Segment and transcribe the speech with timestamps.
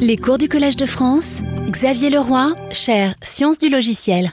[0.00, 4.32] Les cours du Collège de France, Xavier Leroy, chaire Sciences du logiciel.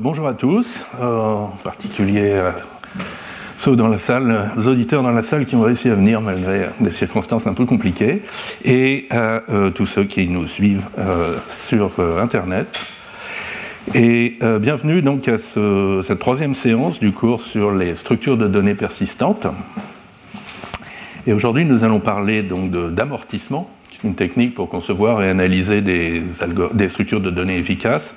[0.00, 2.54] Bonjour à tous, euh, en particulier à
[3.56, 6.68] ceux dans la salle, aux auditeurs dans la salle qui ont réussi à venir malgré
[6.80, 8.22] des circonstances un peu compliquées,
[8.64, 12.78] et à euh, tous ceux qui nous suivent euh, sur Internet.
[13.94, 19.46] Et bienvenue donc à cette troisième séance du cours sur les structures de données persistantes.
[21.28, 23.70] Et aujourd'hui, nous allons parler donc d'amortissement
[24.04, 26.22] une technique pour concevoir et analyser des,
[26.88, 28.14] structures de données efficaces,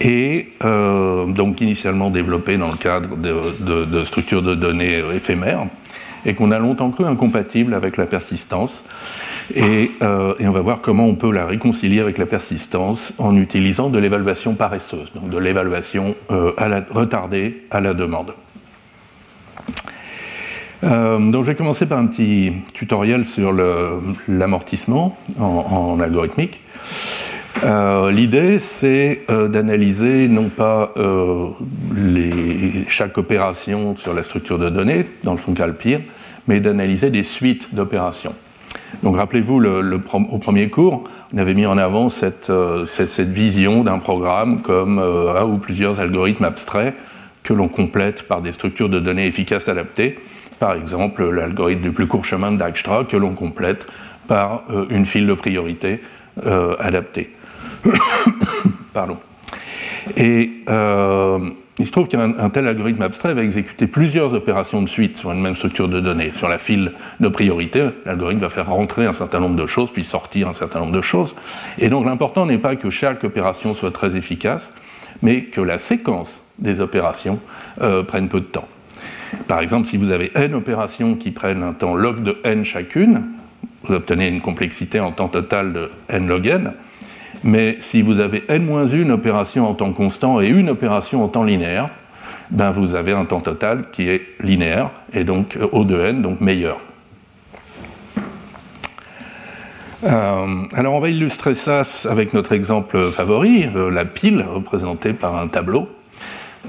[0.00, 5.66] et euh, donc initialement développée dans le cadre de, structures de données éphémères,
[6.24, 8.82] et qu'on a longtemps cru incompatible avec la persistance.
[9.54, 13.36] Et, euh, et, on va voir comment on peut la réconcilier avec la persistance en
[13.36, 16.50] utilisant de l'évaluation paresseuse, donc de l'évaluation euh,
[16.90, 18.32] retardée à la demande.
[20.84, 23.52] Euh, donc je vais commencer par un petit tutoriel sur
[24.28, 26.60] l'amortissement en, algorithmique.
[27.64, 30.92] Euh, l'idée, c'est euh, d'analyser non pas
[32.88, 36.00] chaque opération sur la structure de données, dans son cas le pire,
[36.46, 38.34] mais d'analyser des suites d'opérations.
[39.02, 42.50] Donc rappelez-vous, le, au premier cours, on avait mis en avant cette
[43.20, 46.94] vision d'un programme comme un ou plusieurs algorithmes abstraits
[47.42, 50.18] que l'on complète par des structures de données efficaces adaptées
[50.58, 53.86] par exemple l'algorithme du plus court chemin de Dijkstra que l'on complète
[54.26, 56.00] par euh, une file de priorité
[56.44, 57.30] euh, adaptée.
[58.92, 59.18] Pardon.
[60.16, 61.38] Et euh,
[61.78, 65.42] il se trouve qu'un tel algorithme abstrait va exécuter plusieurs opérations de suite sur une
[65.42, 66.30] même structure de données.
[66.32, 70.04] Sur la file de priorité, l'algorithme va faire rentrer un certain nombre de choses, puis
[70.04, 71.34] sortir un certain nombre de choses.
[71.78, 74.72] Et donc l'important n'est pas que chaque opération soit très efficace,
[75.22, 77.40] mais que la séquence des opérations
[78.06, 78.68] prenne peu de temps.
[79.48, 83.22] Par exemple, si vous avez n opérations qui prennent un temps log de n chacune,
[83.84, 86.72] vous obtenez une complexité en temps total de n log n.
[87.44, 91.90] Mais si vous avez n-1 opération en temps constant et une opération en temps linéaire,
[92.50, 96.40] ben vous avez un temps total qui est linéaire et donc O de n, donc
[96.40, 96.78] meilleur.
[100.04, 105.36] Euh, alors on va illustrer ça avec notre exemple favori, euh, la pile représentée par
[105.36, 105.88] un tableau.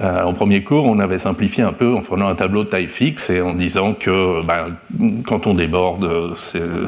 [0.01, 2.87] Euh, en premier cours, on avait simplifié un peu en prenant un tableau de taille
[2.87, 4.77] fixe et en disant que ben,
[5.25, 6.07] quand on déborde,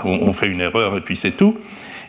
[0.05, 1.57] on, fait une erreur et puis c'est tout.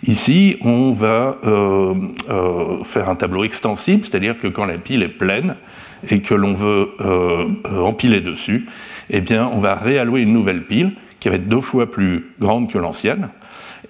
[0.06, 1.94] Ici, on va euh,
[2.28, 5.56] euh, faire un tableau extensible, c'est-à-dire que quand la pile est pleine
[6.08, 6.88] et que l'on veut
[7.70, 8.66] empiler dessus,
[9.10, 12.72] eh bien, on va réallouer une nouvelle pile qui va être deux fois plus grande
[12.72, 13.28] que l'ancienne,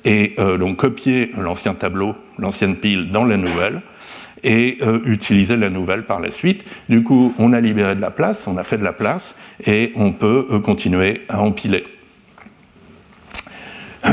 [0.04, 3.80] et donc copier l'ancien tableau, l'ancienne pile dans la nouvelle,
[4.44, 6.64] et euh, utiliser la nouvelle par la suite.
[6.88, 9.34] Du coup, on a libéré de la place, on a fait de la place,
[9.66, 11.84] et on peut euh, continuer à empiler.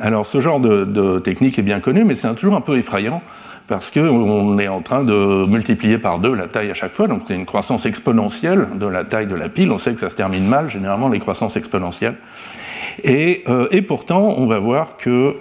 [0.00, 3.22] Alors, ce genre de, technique est bien connu, mais c'est toujours un peu effrayant
[3.68, 7.22] parce qu'on est en train de multiplier par deux la taille à chaque fois, donc
[7.28, 9.70] c'est une croissance exponentielle de la taille de la pile.
[9.70, 12.16] On sait que ça se termine mal, généralement, les croissances exponentielles.
[13.04, 15.36] Et, euh, pourtant, on va voir que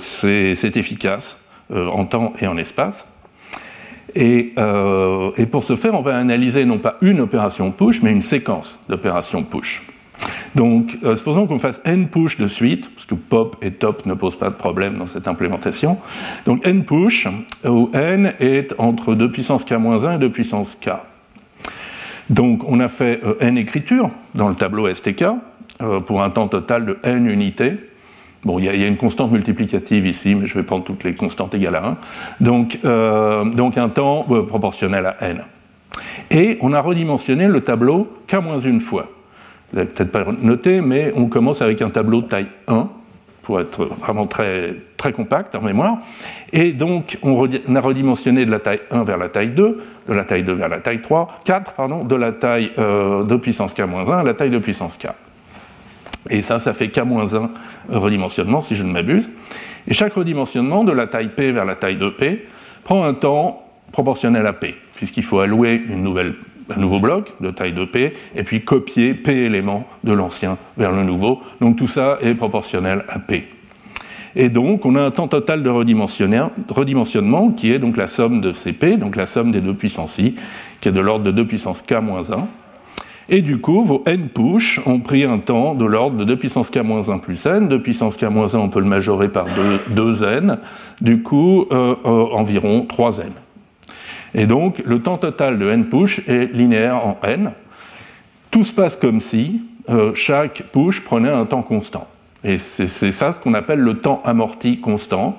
[0.00, 1.40] c'est efficace
[1.72, 3.06] en temps et en espace.
[4.16, 8.22] Euh, et, pour ce faire, on va analyser non pas une opération push, mais une
[8.22, 9.82] séquence d'opérations push.
[10.54, 14.14] Donc, euh, supposons qu'on fasse n push de suite, parce que pop et top ne
[14.14, 15.98] posent pas de problème dans cette implémentation.
[16.46, 17.28] Donc, n push,
[17.64, 20.90] où n est entre 2 puissance k-1 et 2 puissance k.
[22.30, 25.24] Donc, on a fait euh, n écritures dans le tableau STK
[26.06, 27.74] pour un temps total de n unités.
[28.44, 31.54] Bon, il y, a une constante multiplicative ici, mais je vais prendre toutes les constantes
[31.54, 31.96] égales à 1.
[32.40, 35.42] Donc, euh, donc un temps euh, proportionnel à n.
[36.30, 39.08] Et on a redimensionné le tableau qu'à moins une fois.
[39.70, 42.88] Vous n'avez peut-être pas noté, mais on commence avec un tableau de taille 1,
[43.42, 45.98] pour être vraiment très, très compact en mémoire.
[46.52, 47.44] Et donc, on,
[47.74, 50.68] a redimensionné de la taille 1 vers la taille 2, de la taille 2 vers
[50.68, 54.50] la taille 3, 4, pardon, de la taille euh, de puissance k-1 à la taille
[54.50, 55.08] de puissance k.
[56.30, 57.48] Et ça, ça fait K-1
[57.88, 59.30] redimensionnement, si je ne m'abuse.
[59.86, 62.46] Et chaque redimensionnement, de la taille P vers la taille de P,
[62.84, 67.84] prend un temps proportionnel à P, puisqu'il faut allouer un nouveau bloc de taille de
[67.84, 71.40] P, et puis copier P éléments de l'ancien vers le nouveau.
[71.60, 73.48] Donc tout ça est proportionnel à P.
[74.36, 78.52] Et donc, on a un temps total de redimensionnement qui est donc la somme de
[78.52, 80.36] CP, donc la somme des deux puissances i,
[80.80, 82.46] qui est de l'ordre de 2 puissance k moins 1.
[83.30, 86.70] Et du coup, vos n push ont pris un temps de l'ordre de 2 puissance
[86.70, 87.68] k-1 plus n.
[87.68, 89.46] 2 puissance k-1, on peut le majorer par
[89.90, 90.58] 2, n.
[91.02, 93.32] Du coup, euh, euh, environ 3n.
[94.32, 97.52] Et donc, le temps total de n push est linéaire en n.
[98.50, 99.60] Tout se passe comme si
[99.90, 102.08] euh, chaque push prenait un temps constant.
[102.44, 105.36] Et c'est ça ce qu'on appelle le temps amorti constant.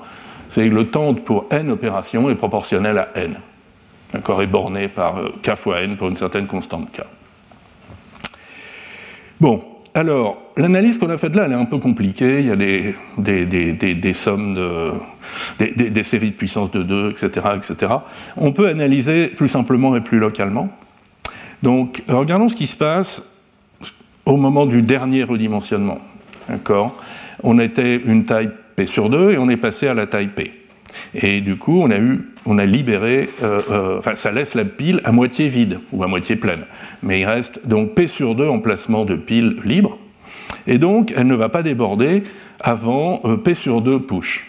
[0.49, 3.35] c'est que le temps pour n opérations est proportionnel à n.
[4.13, 7.01] D'accord, est borné par k fois n pour une certaine constante k.
[9.39, 9.63] Bon,
[9.93, 12.39] alors, l'analyse qu'on a faite là, elle est un peu compliquée.
[12.39, 14.93] Il y a des, sommes, de,
[15.89, 17.93] des, séries de puissance de 2, etc., etc.
[18.37, 20.69] On peut analyser plus simplement et plus localement.
[21.63, 23.23] Donc, regardons ce qui se passe
[24.25, 25.99] au moment du dernier redimensionnement.
[26.47, 26.95] D'accord?
[27.43, 30.58] On était une taille P sur 2 et on est passé à la taille P.
[31.13, 34.65] Et du coup, on a, eu, on a libéré, euh, euh, enfin, ça laisse la
[34.65, 36.65] pile à moitié vide ou à moitié pleine.
[37.03, 39.97] Mais il reste donc P sur 2 en placement de pile libre.
[40.67, 42.23] Et donc, elle ne va pas déborder
[42.59, 44.45] avant euh, P sur 2 push.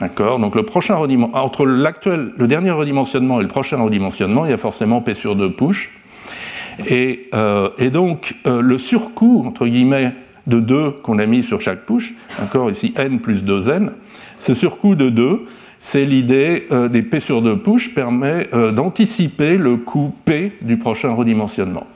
[0.00, 0.38] D'accord?
[0.38, 0.96] Donc, le prochain
[1.32, 5.36] entre l'actuel, le dernier redimensionnement et le prochain redimensionnement, il y a forcément P sur
[5.36, 5.90] 2 push.
[6.90, 7.30] Et,
[7.78, 10.12] et donc, le surcoût, entre guillemets,
[10.46, 13.90] de 2 qu'on a mis sur chaque push, d'accord, ici n plus 2n,
[14.38, 15.46] ce surcoût de 2,
[15.78, 20.78] c'est l'idée euh, des P sur 2 push permet euh, d'anticiper le coût P du
[20.78, 21.86] prochain redimensionnement.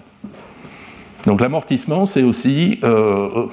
[1.27, 3.47] Donc l'amortissement, c'est aussi euh,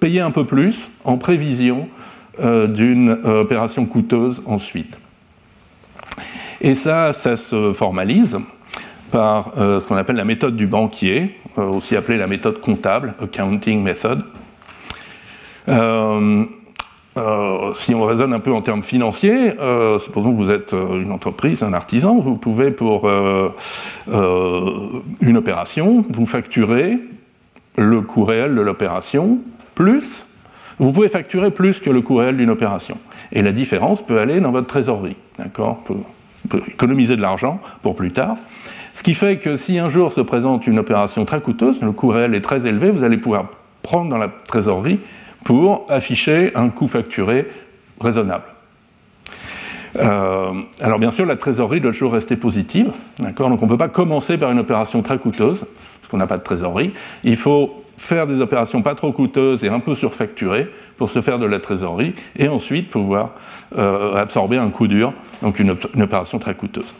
[0.00, 1.88] payer un peu plus en prévision
[2.38, 4.98] d'une opération coûteuse ensuite.
[6.62, 8.38] Et ça, ça se formalise
[9.10, 14.24] par ce qu'on appelle la méthode du banquier, aussi appelée la méthode comptable, accounting method.
[17.18, 21.02] Euh, si on raisonne un peu en termes financiers, euh, supposons que vous êtes euh,
[21.02, 23.08] une entreprise, un artisan, vous pouvez pour
[25.20, 26.98] une opération, vous facturer
[27.76, 29.38] le coût réel de l'opération,
[29.74, 30.26] plus,
[30.78, 32.98] vous pouvez facturer plus que le coût réel d'une opération.
[33.32, 35.78] Et la différence peut aller dans votre trésorerie, d'accord?
[35.84, 35.96] Pour,
[36.66, 38.36] économiser de l'argent pour plus tard.
[38.94, 42.08] Ce qui fait que si un jour se présente une opération très coûteuse, le coût
[42.08, 43.46] réel est très élevé, vous allez pouvoir
[43.82, 44.98] prendre dans la trésorerie
[45.44, 47.46] pour afficher un coût facturé
[48.00, 48.44] raisonnable.
[49.96, 53.88] Euh, alors bien sûr, la trésorerie doit toujours rester positive, Donc on ne peut pas
[53.88, 55.66] commencer par une opération très coûteuse,
[56.00, 56.92] parce qu'on n'a pas de trésorerie.
[57.24, 61.38] Il faut faire des opérations pas trop coûteuses et un peu surfacturées pour se faire
[61.38, 63.32] de la trésorerie, et ensuite pouvoir
[63.76, 65.12] euh, absorber un coût dur,
[65.42, 66.94] donc une opération très coûteuse.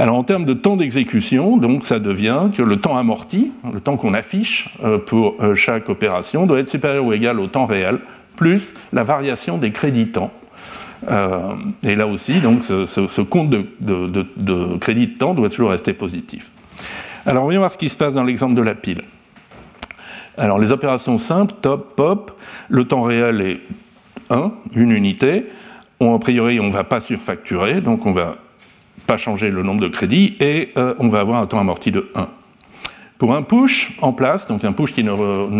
[0.00, 3.98] Alors en termes de temps d'exécution, donc ça devient que le temps amorti, le temps
[3.98, 7.98] qu'on affiche euh, pour euh, chaque opération, doit être supérieur ou égal au temps réel,
[8.34, 10.32] plus la variation des crédits temps.
[11.10, 11.52] Euh,
[11.82, 16.50] et là aussi, donc, ce, compte de, de, crédit de temps doit toujours rester positif.
[17.26, 19.02] Alors voyons voir ce qui se passe dans l'exemple de la pile.
[20.38, 23.60] Alors les opérations simples, top, pop, le temps réel est
[24.30, 25.44] 1, une unité.
[26.00, 28.36] a priori, on ne va pas surfacturer, donc on va
[29.10, 32.08] pas changer le nombre de crédits, et euh, on va avoir un temps amorti de
[32.14, 32.28] 1.
[33.18, 35.10] Pour un push en place, donc un push qui ne,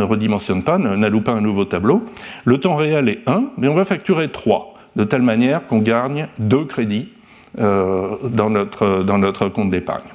[0.04, 2.04] redimensionne pas, n'alloue pas un nouveau tableau,
[2.44, 6.28] le temps réel est 1, mais on va facturer 3, de telle manière qu'on gagne
[6.38, 7.08] 2 crédits
[7.58, 10.06] euh, dans, notre, dans notre compte d'épargne.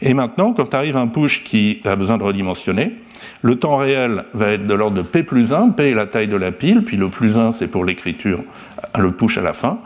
[0.00, 2.92] Et maintenant, quand arrive un push qui a besoin de redimensionner,
[3.42, 6.28] le temps réel va être de l'ordre de P plus 1, P est la taille
[6.28, 8.44] de la pile, puis le plus 1 c'est pour l'écriture,
[8.96, 9.80] le push à la fin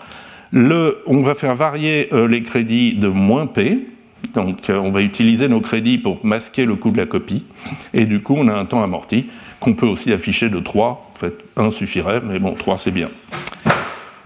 [0.55, 3.87] on va faire varier euh, les crédits de moins P,
[4.35, 7.45] donc euh, on va utiliser nos crédits pour masquer le coût de la copie,
[7.93, 9.27] et du coup on a un temps amorti
[9.61, 13.09] qu'on peut aussi afficher de 3, en fait 1 suffirait, mais bon 3 c'est bien.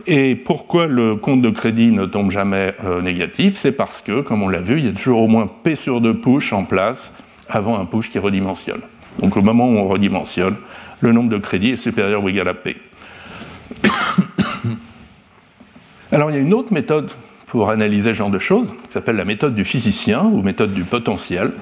[0.07, 3.57] Et pourquoi le compte de crédit ne tombe jamais euh, négatif?
[3.57, 6.01] C'est parce que, comme on l'a vu, il y a toujours au moins P sur
[6.01, 7.13] 2 push en place
[7.47, 8.81] avant un push qui redimensionne.
[9.21, 10.57] Donc au moment où on redimensionne,
[11.01, 12.77] le nombre de crédits est supérieur ou égal à P.
[16.11, 17.11] Alors il y a une autre méthode
[17.47, 20.85] pour analyser ce genre de choses, qui s'appelle la méthode du physicien ou méthode du
[20.85, 21.53] potentiel,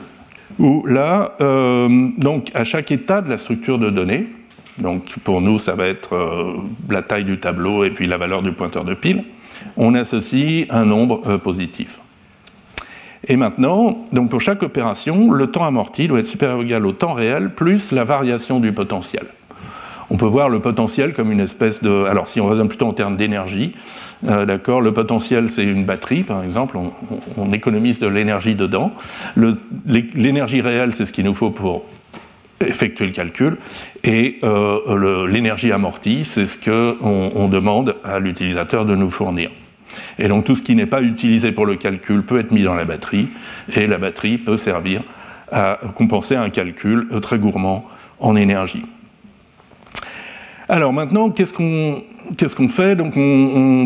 [0.60, 4.28] où là, euh, donc à chaque état de la structure de données,
[4.78, 6.52] donc pour nous ça va être euh,
[6.88, 9.24] la taille du tableau et puis la valeur du pointeur de pile,
[9.76, 11.98] on associe un nombre euh, positif.
[13.26, 16.92] Et maintenant, donc pour chaque opération, le temps amorti doit être supérieur ou égal au
[16.92, 19.26] temps réel plus la variation du potentiel.
[20.08, 22.04] On peut voir le potentiel comme une espèce de...
[22.04, 23.74] Alors si on raisonne plutôt en termes d'énergie,
[24.22, 26.78] d'accord, le potentiel c'est une batterie par exemple,
[27.36, 28.92] on, économise de l'énergie dedans.
[29.86, 31.84] L'énergie réelle c'est ce qu'il nous faut pour
[32.60, 33.58] effectuer le calcul,
[34.02, 39.50] et euh, l'énergie amortie c'est ce qu'on on demande à l'utilisateur de nous fournir.
[40.18, 42.74] Et donc tout ce qui n'est pas utilisé pour le calcul peut être mis dans
[42.74, 43.28] la batterie,
[43.74, 45.02] et la batterie peut servir
[45.52, 47.86] à compenser un calcul très gourmand
[48.18, 48.84] en énergie.
[50.68, 52.96] Alors maintenant, qu'est-ce qu'on fait?
[52.96, 53.12] Donc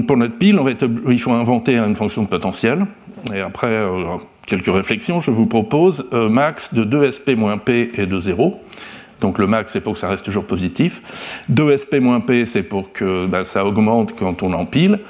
[0.07, 0.61] Pour notre pile,
[1.09, 2.87] il faut inventer une fonction de potentiel.
[3.35, 8.07] Et après euh, quelques réflexions, je vous propose euh, max de 2sp moins p et
[8.07, 8.59] de 0.
[9.21, 11.03] donc le max c'est pour que ça reste toujours positif.
[11.53, 15.01] 2sp-p c'est pour que ben, ça augmente quand on empile.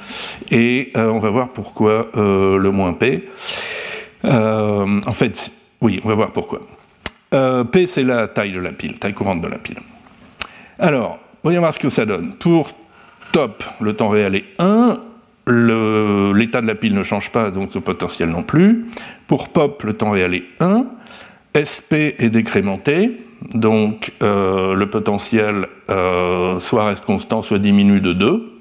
[0.50, 3.28] Et on va voir pourquoi le moins p.
[4.24, 6.62] en fait, oui, on va voir pourquoi.
[7.30, 9.78] p c'est la taille de la pile, taille courante de la pile.
[10.80, 12.32] Alors, voyons voir ce que ça donne.
[12.34, 12.72] Pour
[13.32, 14.98] top, le temps réel est 1,
[15.46, 18.86] l'état de la pile ne change pas, donc le potentiel non plus.
[19.26, 20.84] Pour pop, le temps réel est 1.
[21.56, 28.52] SP est décrémenté, donc euh, le potentiel euh, soit reste constant, soit diminue de 2.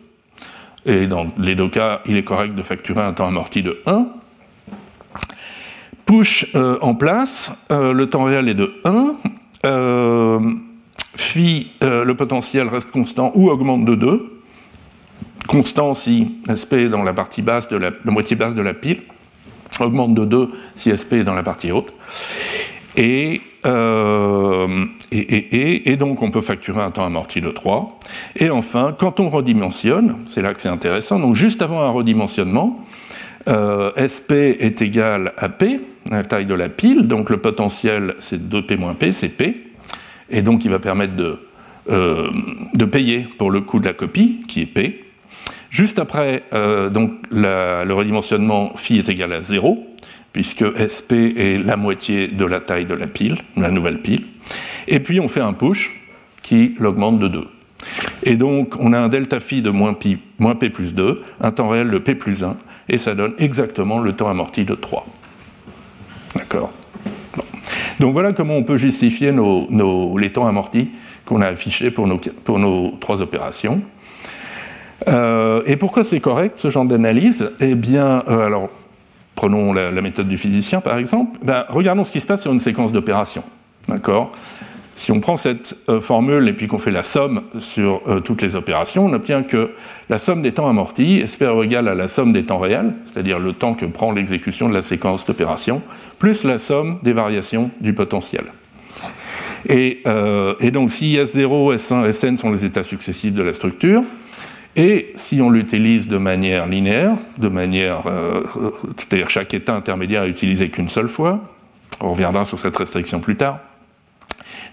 [0.85, 4.07] Et dans les deux cas, il est correct de facturer un temps amorti de 1.
[6.05, 9.15] Push euh, en place, le temps réel est de 1.
[11.15, 14.39] Phi, le potentiel reste constant ou augmente de 2
[15.49, 19.01] constant si SP est dans la partie basse de la, moitié basse de la pile,
[19.79, 21.91] augmente de 2 si SP est dans la partie haute.
[23.65, 27.99] Euh, et, et, donc on peut facturer un temps amorti de 3.
[28.35, 32.79] Et enfin, quand on redimensionne, c'est là que c'est intéressant, donc juste avant un redimensionnement,
[33.47, 35.79] euh, SP est égal à P,
[36.11, 39.68] la taille de la pile, donc le potentiel c'est 2P moins P, c'est P,
[40.29, 41.39] et donc il va permettre de,
[41.89, 42.29] euh,
[42.73, 45.05] de payer pour le coût de la copie, qui est P.
[45.69, 49.87] Juste après, euh, donc, le redimensionnement phi est égal à 0,
[50.33, 54.25] puisque SP est la moitié de la taille de la pile, la nouvelle pile.
[54.87, 55.91] Et puis on fait un push
[56.41, 57.47] qui l'augmente de 2.
[58.23, 59.95] Et donc on a un delta phi de moins,
[60.37, 62.57] moins P plus 2, un temps réel de P plus 1,
[62.87, 65.05] et ça donne exactement le temps amorti de 3.
[66.35, 66.71] D'accord?
[67.99, 70.89] Donc voilà comment on peut justifier les temps amortis
[71.25, 73.81] qu'on a affichés pour nos, pour nos trois opérations.
[75.07, 77.51] Euh, et pourquoi c'est correct ce genre d'analyse?
[77.59, 78.69] Eh bien, euh, alors
[79.35, 81.39] prenons la, méthode du physicien par exemple.
[81.43, 83.43] Ben, regardons ce qui se passe sur une séquence d'opérations.
[83.87, 84.31] D'accord?
[84.99, 88.55] Si on prend cette euh, formule et puis qu'on fait la somme sur toutes les
[88.55, 89.71] opérations, on obtient que
[90.09, 93.53] la somme des temps amortis est égale à la somme des temps réels, c'est-à-dire le
[93.53, 95.81] temps que prend l'exécution de la séquence d'opérations,
[96.19, 98.43] plus la somme des variations du potentiel.
[99.67, 100.03] Et,
[100.59, 104.03] et donc si S0, S1, Sn sont les états successifs de la structure,
[104.75, 108.43] et si on l'utilise de manière linéaire, de manière, euh,
[108.95, 111.41] c'est-à-dire chaque état intermédiaire est utilisé qu'une seule fois,
[112.01, 113.59] on reviendra sur cette restriction plus tard.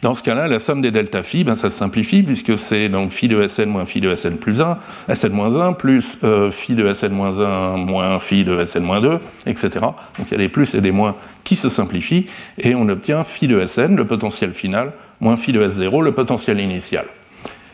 [0.02, 3.10] Dans ce cas-là, la somme des delta phi, ben, ça se simplifie puisque c'est donc
[3.10, 4.78] phi de Sn moins phi de Sn plus 1,
[5.14, 9.00] Sn moins 1 plus euh, phi de Sn moins 1 moins phi de Sn moins
[9.00, 9.70] 2, etc.
[10.18, 12.26] Donc il y a des plus et des moins qui se simplifient
[12.58, 16.60] et on obtient phi de Sn, le potentiel final, moins phi de S0, le potentiel
[16.60, 17.06] initial.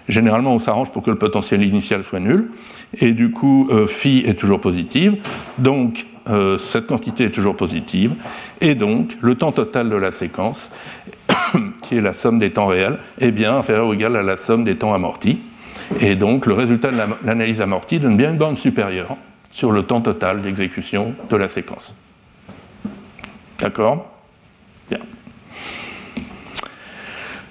[0.08, 2.50] Généralement, on s'arrange pour que le potentiel initial soit nul,
[3.00, 5.16] et du coup, euh, phi est toujours positive,
[5.58, 8.14] donc euh, cette quantité est toujours positive,
[8.60, 10.70] et donc le temps total de la séquence,
[11.92, 14.64] qui est la somme des temps réels, est bien inférieur ou égal à la somme
[14.64, 15.38] des temps amortis,
[16.00, 19.18] et donc le résultat de l'analyse amortie donne bien une bande supérieure
[19.50, 21.94] sur le temps total d'exécution de la séquence.
[23.58, 24.10] D'accord?
[24.88, 25.00] Bien.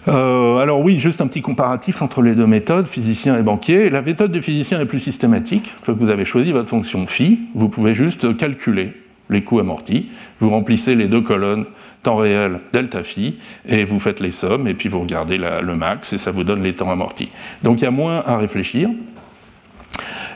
[0.08, 3.92] Euh, alors oui, juste un petit comparatif entre les deux méthodes, physicien et banquier.
[3.92, 5.76] La méthode du physicien est plus systématique.
[5.78, 8.94] Une fois que vous avez choisi votre fonction phi, vous pouvez juste calculer
[9.30, 10.10] les coûts amortis.
[10.40, 11.66] Vous remplissez les deux colonnes
[12.04, 16.14] temps réel delta phi et vous faites les sommes et puis vous regardez le max
[16.14, 17.30] et ça vous donne les temps amortis.
[17.64, 18.90] Donc il y a moins à réfléchir.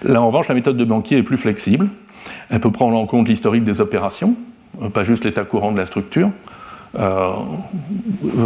[0.04, 1.90] Là en revanche, la méthode de banquier est plus flexible.
[2.50, 4.36] Elle peut prendre en compte l'historique des opérations,
[4.94, 6.30] pas juste l'état courant de la structure.
[6.98, 7.34] Euh,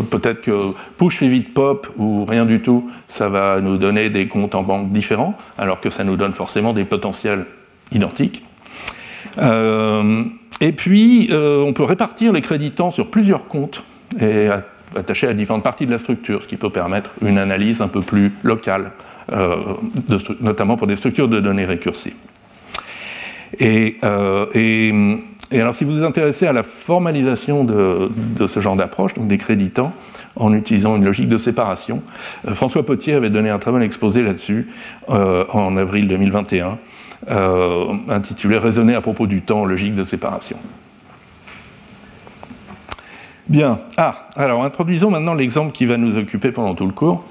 [0.10, 4.56] peut-être que push vite pop ou rien du tout, ça va nous donner des comptes
[4.56, 7.46] en banque différents, alors que ça nous donne forcément des potentiels
[7.92, 8.44] identiques.
[9.38, 10.24] Euh,
[10.62, 13.84] et puis, euh, on peut répartir les créditants sur plusieurs comptes
[14.20, 14.50] et
[14.96, 18.02] attacher à différentes parties de la structure, ce qui peut permettre une analyse un peu
[18.02, 18.92] plus locale,
[20.42, 22.16] notamment pour des structures de données récursives.
[23.60, 24.00] Et,
[25.52, 28.10] et alors, si vous vous intéressez à la formalisation de,
[28.46, 29.94] ce genre d'approche, donc des créditants,
[30.36, 32.04] en utilisant une logique de séparation,
[32.48, 34.68] euh, François Potier avait donné un très bon exposé là-dessus
[35.10, 36.72] euh, en avril 2021, euh,
[37.30, 40.58] intitulé Raisonner à propos du temps, logique de séparation.
[43.48, 43.80] Bien.
[43.98, 47.24] Ah, alors introduisons maintenant l'exemple qui va nous occuper pendant tout le cours.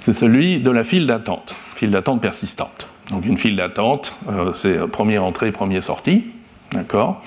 [0.00, 2.88] C'est celui de la file d'attente, file d'attente persistante.
[3.10, 4.14] Donc une file d'attente,
[4.54, 6.24] c'est première entrée, première sortie.
[6.72, 7.22] D'accord?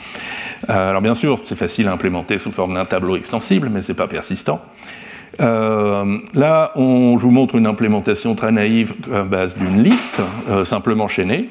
[0.69, 3.91] Euh, Alors bien sûr, c'est facile à implémenter sous forme d'un tableau extensible, mais ce
[3.91, 4.62] n'est pas persistant.
[5.39, 10.65] Euh, là, on, je vous montre une implémentation très naïve à base d'une liste, euh,
[10.65, 11.50] simplement chaînée.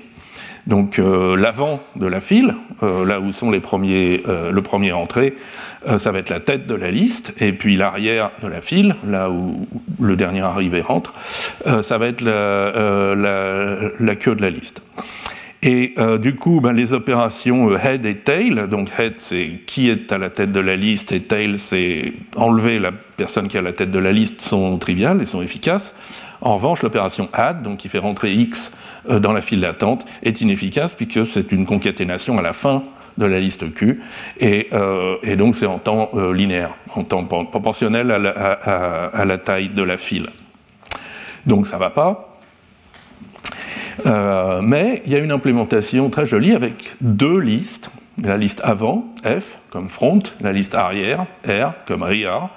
[0.68, 5.34] Donc l'avant de la file, là où sont les premiers, le premier entrée,
[5.96, 9.30] ça va être la tête de la liste, et puis l'arrière de la file, là
[9.30, 9.66] où
[9.98, 11.14] le dernier arrivé rentre,
[11.82, 14.82] ça va être la, queue de la liste.
[15.62, 19.88] Et euh, du coup, ben, les opérations euh, head et tail, donc head c'est qui
[19.88, 23.60] est à la tête de la liste et tail c'est enlever la personne qui est
[23.60, 25.94] à la tête de la liste sont triviales et sont efficaces.
[26.40, 30.40] En revanche, l'opération add, donc qui fait rentrer x euh, dans la file d'attente, est
[30.40, 32.82] inefficace puisque c'est une concaténation à la fin
[33.16, 34.00] de la liste Q,
[34.38, 34.68] et,
[35.36, 40.28] donc c'est en temps linéaire, en temps proportionnel à la, taille de la file.
[41.46, 42.28] Donc ça ne va pas.
[44.06, 47.90] Euh, mais il y a une implémentation très jolie avec deux listes.
[48.22, 52.50] La liste avant, F, comme front, la liste arrière, R, comme rear.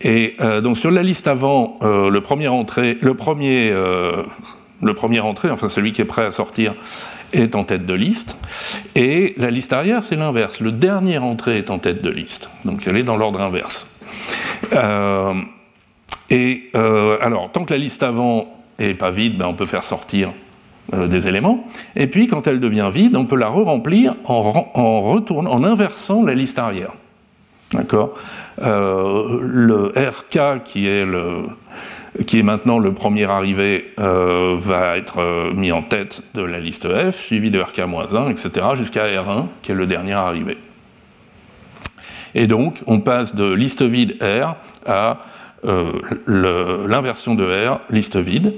[0.00, 3.72] Et euh, donc sur la liste avant, euh, le premier entrée, le premier,
[4.82, 6.74] le premier entrée, enfin celui qui est prêt à sortir,
[7.32, 8.36] est en tête de liste.
[8.94, 10.60] Et la liste arrière, c'est l'inverse.
[10.60, 12.50] Le dernier entrée est en tête de liste.
[12.64, 13.86] Donc elle est dans l'ordre inverse.
[16.30, 20.32] et alors, tant que la liste avant n'est pas vide, ben, on peut faire sortir
[20.94, 21.66] euh, des éléments.
[21.96, 26.32] Et puis, quand elle devient vide, on peut la re-remplir en, en, en inversant la
[26.32, 26.92] liste arrière.
[27.72, 28.14] D'accord?
[28.62, 31.46] Euh, Le RK, qui est, le,
[32.26, 36.88] qui est maintenant le premier arrivé, euh, va être mis en tête de la liste
[36.88, 40.56] F, suivi de RK-1, etc., jusqu'à R1, qui est le dernier arrivé.
[42.34, 44.56] Et donc, on passe de liste vide R
[44.86, 45.18] à
[46.26, 48.54] l'inversion de R, liste vide,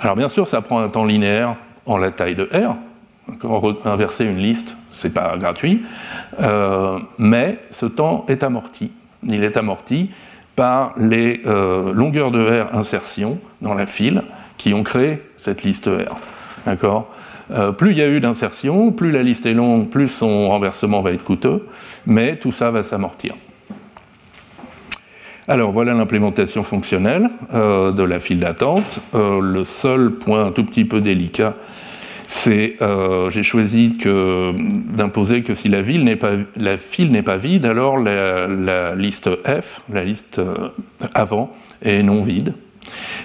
[0.00, 1.56] alors bien sûr, ça prend un temps linéaire
[1.86, 2.76] en la taille de R.
[3.84, 5.82] Inverser une liste, c'est pas gratuit,
[6.40, 8.90] euh, mais ce temps est amorti.
[9.22, 10.10] Il est amorti
[10.60, 14.24] par les euh, longueurs de R insertion dans la file
[14.58, 16.18] qui ont créé cette liste R.
[16.66, 17.08] D'accord?
[17.50, 21.00] Euh, plus il y a eu d'insertion, plus la liste est longue, plus son renversement
[21.00, 21.66] va être coûteux,
[22.04, 23.36] mais tout ça va s'amortir.
[25.48, 29.00] Alors voilà l'implémentation fonctionnelle euh, de la file d'attente.
[29.14, 31.54] Le seul point un tout petit peu délicat,
[32.32, 36.14] c'est euh, j'ai choisi d'imposer que si la, file n'est
[37.22, 40.40] pas vide, alors la, liste F, la liste
[41.12, 42.54] avant, est non vide.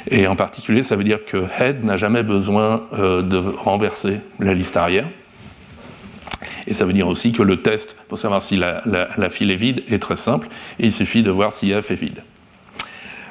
[0.10, 4.76] Et en particulier, ça veut dire que head n'a jamais besoin de renverser la liste
[4.76, 5.08] arrière.
[6.65, 9.84] Et ça veut dire aussi que le test pour savoir si la, file est vide
[9.88, 10.48] est très simple,
[10.80, 12.24] il suffit de voir si F est vide.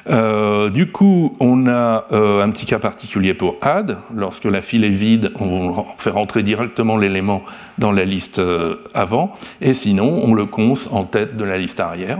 [0.07, 3.97] Euh, du coup, on a euh, un petit cas particulier pour add.
[4.15, 7.43] Lorsque la file est vide, on fait rentrer directement l'élément
[7.77, 11.79] dans la liste euh, avant, et sinon, on le conce en tête de la liste
[11.79, 12.19] arrière.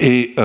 [0.00, 0.36] Et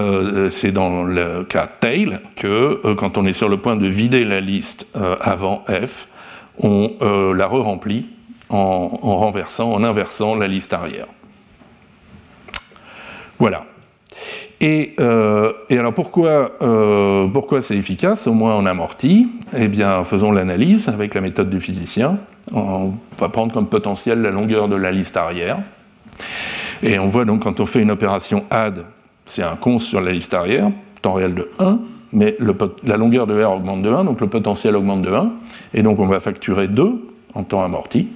[0.50, 4.42] c'est dans le cas tail que, quand on est sur le point de vider la
[4.42, 4.88] liste
[5.22, 6.08] avant F,
[6.58, 6.92] on
[7.36, 8.08] la re-remplit
[8.50, 11.06] en, renversant, en inversant la liste arrière.
[13.38, 13.66] Voilà.
[14.64, 20.32] Et, euh, alors pourquoi, euh, pourquoi c'est efficace, au moins en amorti Eh bien, faisons
[20.32, 22.18] l'analyse avec la méthode du physicien.
[22.54, 25.60] On va prendre comme potentiel la longueur de la liste arrière.
[26.82, 28.86] Et on voit donc quand on fait une opération add,
[29.26, 30.72] c'est un const sur la liste arrière,
[31.02, 31.80] temps réel de 1,
[32.14, 32.38] mais
[32.86, 35.30] la longueur de R augmente de 1, donc le potentiel augmente de 1.
[35.74, 38.08] Et donc on va facturer 2 en temps amorti.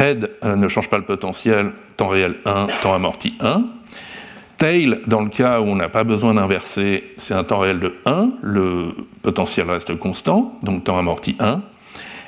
[0.00, 3.64] Head euh, ne change pas le potentiel, temps réel 1, temps amorti 1.
[4.56, 7.94] Tail, dans le cas où on n'a pas besoin d'inverser, c'est un temps réel de
[8.06, 11.60] 1, le potentiel reste constant, donc temps amorti 1.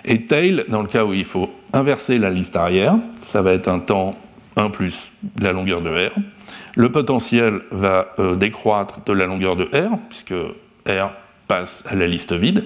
[0.04, 3.68] Et tail, dans le cas où il faut inverser la liste arrière, ça va être
[3.68, 4.16] un temps
[4.56, 6.12] 1 plus la longueur de R.
[6.74, 10.34] Le potentiel va euh, décroître de la longueur de R, puisque
[10.86, 11.10] R
[11.48, 12.64] passe à la liste vide.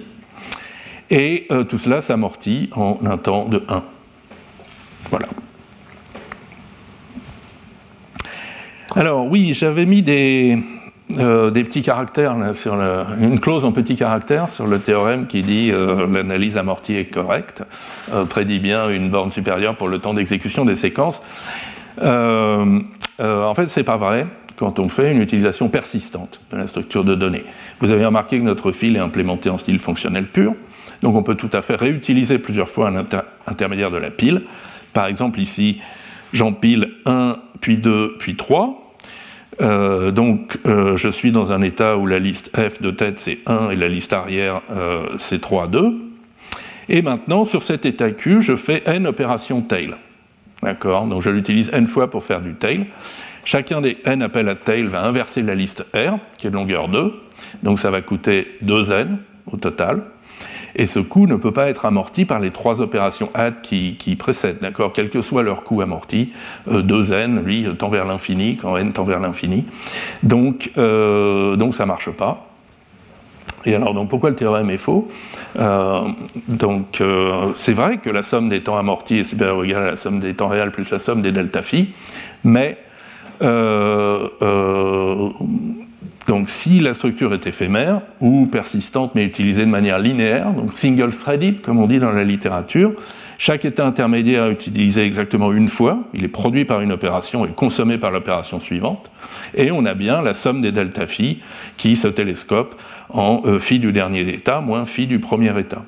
[1.11, 3.83] Et euh, tout cela s'amortit en un temps de 1.
[5.11, 5.29] Voilà.
[8.95, 10.59] Alors oui, j'avais mis des,
[11.19, 16.07] euh, petits caractères, sur une clause en petits caractères sur le théorème qui dit euh,
[16.07, 17.63] l'analyse amortie est correcte,
[18.29, 21.23] prédit bien une borne supérieure pour le temps d'exécution des séquences.
[22.01, 27.15] en fait, c'est pas vrai quand on fait une utilisation persistante de la structure de
[27.15, 27.45] données.
[27.81, 30.55] Vous avez remarqué que notre fil est implémenté en style fonctionnel pur.
[31.03, 33.05] Donc on peut tout à fait réutiliser plusieurs fois un
[33.47, 34.43] intermédiaire de la pile.
[34.97, 35.83] Par exemple ici,
[36.33, 38.97] j'empile 1, puis 2, puis 3.
[39.61, 43.41] Euh, donc euh, je suis dans un état où la liste F de tête c'est
[43.45, 45.99] 1 et la liste arrière euh, c'est 3, 2.
[46.89, 49.91] Et maintenant, sur cet état Q, je fais n opérations tail.
[50.63, 51.07] D'accord?
[51.09, 52.87] Donc je l'utilise n fois pour faire du tail.
[53.45, 56.89] Chacun des n appels à tail va inverser la liste R, qui est de longueur
[56.89, 57.13] 2.
[57.63, 59.09] Donc ça va coûter 2n
[59.53, 60.05] au total.
[60.77, 64.61] Et ce coût ne peut pas être amorti par les trois opérations add qui, précèdent,
[64.61, 64.93] d'accord?
[64.95, 66.33] Quel que soit leur coût amorti,
[66.71, 69.65] 2n, lui, tend vers l'infini, quand n tend vers l'infini.
[70.23, 72.47] Donc, donc ça ne marche pas.
[73.67, 75.09] Et alors, donc, pourquoi le théorème est faux?
[75.59, 76.03] Euh,
[76.49, 79.91] Donc, euh, c'est vrai que la somme des temps amortis est supérieure ou égale à
[79.91, 81.93] la somme des temps réels plus la somme des delta phi,
[82.45, 82.79] mais
[83.43, 84.29] euh,
[86.27, 91.11] donc, si la structure est éphémère ou persistante mais utilisée de manière linéaire, donc single
[91.11, 92.95] threaded, comme on dit dans la littérature,
[93.39, 97.51] chaque état intermédiaire est utilisé exactement une fois, il est produit par une opération et
[97.51, 99.11] consommé par l'opération suivante,
[99.55, 101.39] et on a bien la somme des delta phi
[101.77, 105.85] qui se télescope en euh, phi du dernier état moins phi du premier état.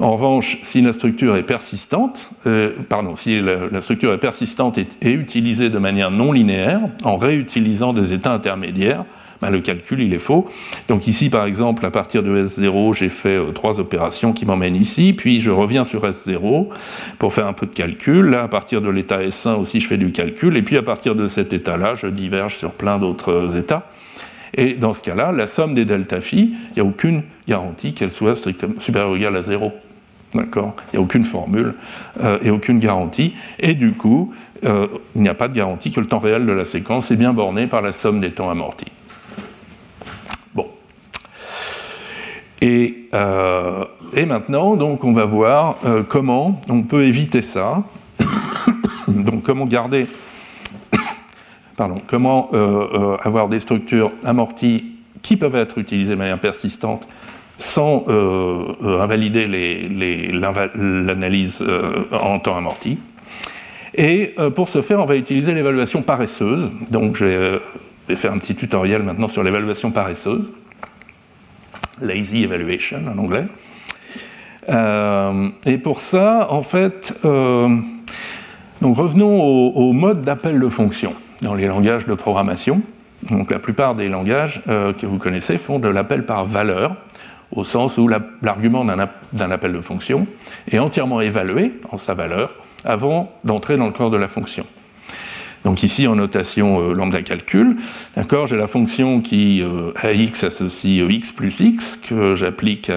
[0.00, 5.10] En revanche, si la structure est persistante, euh, pardon, si la, structure est persistante et,
[5.10, 9.04] utilisée de manière non linéaire, en réutilisant des états intermédiaires,
[9.40, 10.48] ben, le calcul il est faux.
[10.88, 14.76] Donc ici par exemple à partir de S0 j'ai fait euh, trois opérations qui m'emmènent
[14.76, 16.66] ici, puis je reviens sur S0
[17.18, 18.30] pour faire un peu de calcul.
[18.30, 21.14] Là à partir de l'état S1 aussi je fais du calcul, et puis à partir
[21.14, 23.88] de cet état-là je diverge sur plein d'autres euh, états.
[24.54, 28.10] Et dans ce cas-là, la somme des delta phi, il n'y a aucune garantie qu'elle
[28.10, 29.72] soit strictement supérieure ou égale à 0.
[30.34, 30.74] D'accord?
[30.86, 31.74] Il n'y a aucune formule
[32.22, 33.34] euh, et aucune garantie.
[33.60, 36.64] Et du coup, il n'y a pas de garantie que le temps réel de la
[36.64, 38.90] séquence est bien borné par la somme des temps amortis.
[42.62, 47.84] Euh, et, maintenant, donc, on va voir euh, comment on peut éviter ça.
[49.08, 50.06] donc, comment garder,
[51.76, 54.84] pardon, comment euh, avoir des structures amorties
[55.22, 57.06] qui peuvent être utilisées de manière persistante
[57.60, 58.04] sans
[58.80, 59.48] invalider
[60.32, 61.60] l'analyse
[62.12, 62.98] en temps amorti.
[63.96, 66.70] Et pour ce faire, on va utiliser l'évaluation paresseuse.
[66.92, 67.58] Donc, je vais
[68.14, 70.52] faire un petit tutoriel maintenant sur l'évaluation paresseuse
[72.00, 73.46] lazy evaluation en anglais.
[74.68, 77.68] Euh, et pour ça, en fait, euh,
[78.80, 82.82] donc revenons au, mode d'appel de fonction dans les langages de programmation.
[83.30, 86.96] Donc la plupart des langages euh, que vous connaissez font de l'appel par valeur,
[87.50, 90.26] au sens où l'argument d'un appel de fonction
[90.70, 92.50] est entièrement évalué en sa valeur
[92.84, 94.66] avant d'entrer dans le corps de la fonction.
[95.64, 97.76] Donc ici, en notation euh, lambda calcul,
[98.16, 102.90] d'accord, j'ai la fonction qui euh, à x associe euh, x plus x que j'applique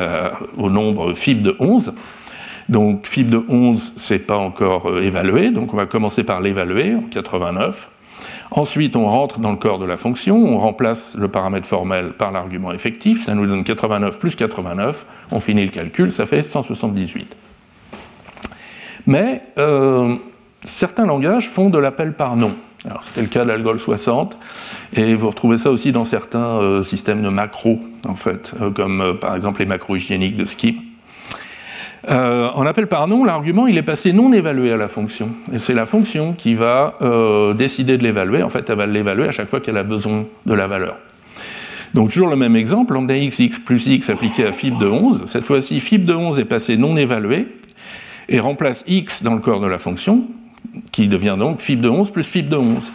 [0.58, 1.94] au nombre fib de 11.
[2.70, 7.02] Donc fib de 11, c'est pas encore évalué, donc on va commencer par l'évaluer en
[7.02, 7.90] 89.
[8.52, 12.32] Ensuite, on rentre dans le corps de la fonction, on remplace le paramètre formel par
[12.32, 17.36] l'argument effectif, ça nous donne 89 plus 89, on finit le calcul, ça fait 178.
[19.08, 19.42] Mais
[20.64, 22.54] certains langages font de l'appel par nom.
[23.02, 24.36] C'était le cas de l'algol 60,
[24.94, 29.02] et vous retrouvez ça aussi dans certains euh, systèmes de macros, en fait, euh, comme
[29.02, 30.80] euh, par exemple les macros hygiéniques de Skip.
[32.10, 35.76] en appel par nom, l'argument il est passé non évalué à la fonction, et c'est
[35.76, 36.96] la fonction qui va
[37.56, 38.42] décider de l'évaluer.
[38.42, 40.96] En fait, elle va l'évaluer à chaque fois qu'elle a besoin de la valeur.
[41.94, 45.24] Donc toujours le même exemple, lambda x, x plus x appliqué à fib de 11.
[45.26, 47.48] Cette fois-ci, fib de 11 est passé non évalué
[48.30, 50.26] et remplace x dans le corps de la fonction,
[50.92, 52.92] qui devient donc fib de 11 plus fib de 11.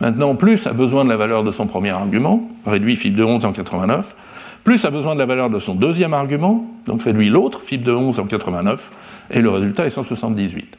[0.00, 3.44] Maintenant, plus a besoin de la valeur de son premier argument, réduit fib de 11
[3.44, 4.16] en 89,
[4.64, 7.92] plus a besoin de la valeur de son deuxième argument, donc réduit l'autre, fib de
[7.92, 8.90] 11 en 89,
[9.30, 10.78] et le résultat est 178.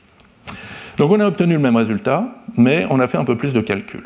[0.97, 3.61] Donc on a obtenu le même résultat, mais on a fait un peu plus de
[3.61, 4.03] calcul.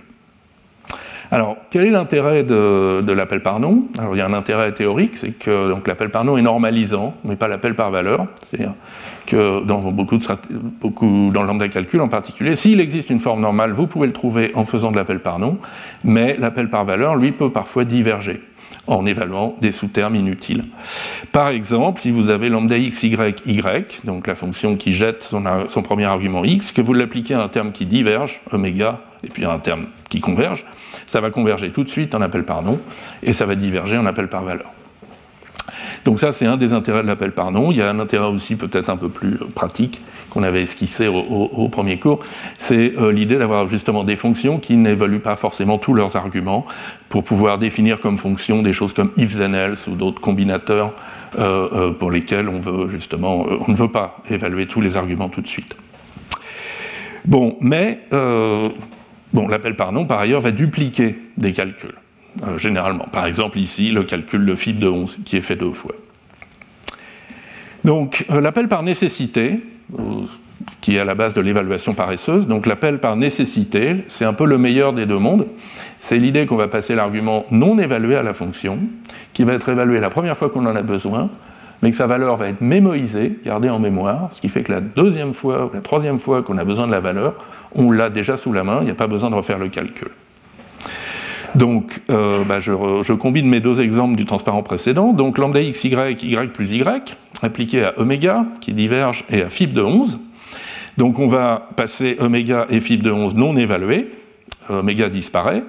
[1.31, 5.15] Alors, quel est l'intérêt de, l'appel par nom Alors, il y a un intérêt théorique,
[5.15, 8.25] c'est que l'appel par nom est normalisant, mais pas l'appel par valeur.
[8.43, 8.73] C'est-à-dire
[9.29, 10.23] que dans beaucoup, de,
[10.81, 14.13] beaucoup dans le lambda calcul en particulier, s'il existe une forme normale, vous pouvez le
[14.13, 15.57] trouver en faisant de l'appel par nom,
[16.03, 18.41] mais l'appel par valeur, lui, peut parfois diverger
[18.87, 20.65] en évaluant des sous-termes inutiles.
[21.31, 23.15] Par exemple, si vous avez lambda x, y,
[23.45, 27.43] y, donc la fonction qui jette son, son premier argument x, que vous l'appliquez à
[27.43, 30.65] un terme qui diverge, oméga, et puis à un terme qui converge,
[31.05, 32.79] ça va converger tout de suite en appel par nom,
[33.21, 34.71] et ça va diverger en appel par valeur.
[36.05, 37.71] Donc ça, c'est un des intérêts de l'appel par nom.
[37.71, 41.07] Il y a un intérêt aussi peut-être un peu plus euh, pratique qu'on avait esquissé
[41.07, 42.19] au, premier cours,
[42.59, 46.67] c'est euh, l'idée d'avoir justement des fonctions qui n'évaluent pas forcément tous leurs arguments
[47.09, 50.93] pour pouvoir définir comme fonction des choses comme if then else ou d'autres combinateurs
[51.39, 55.41] euh, pour lesquels on veut justement, on ne veut pas évaluer tous les arguments tout
[55.41, 55.75] de suite.
[57.25, 61.95] Bon, mais bon, l'appel par nom, par ailleurs, va dupliquer des calculs.
[62.43, 63.05] Euh, généralement.
[63.11, 65.95] Par exemple, ici, le calcul de fib de 11, qui est fait deux fois.
[67.83, 69.59] Donc, euh, l'appel par nécessité,
[69.97, 70.03] euh,
[70.81, 74.45] qui est à la base de l'évaluation paresseuse, donc l'appel par nécessité, c'est un peu
[74.45, 75.47] le meilleur des deux mondes.
[75.99, 78.79] C'est l'idée qu'on va passer l'argument non évalué à la fonction,
[79.33, 81.29] qui va être évalué la première fois qu'on en a besoin,
[81.81, 84.81] mais que sa valeur va être mémoisée, gardée en mémoire, ce qui fait que la
[84.81, 87.35] deuxième fois ou la troisième fois qu'on a besoin de la valeur,
[87.73, 90.09] on l'a déjà sous la main, il n'y a pas besoin de refaire le calcul.
[91.55, 95.13] Donc, euh, bah, je, combine mes deux exemples du transparent précédent.
[95.13, 96.83] Donc, lambda x, y, y plus y,
[97.41, 100.19] appliqué à oméga, qui diverge, et à fibre de 11.
[100.97, 104.11] Donc, on va passer oméga et fibre de 11 non évalués.
[104.69, 105.63] Oméga disparaît.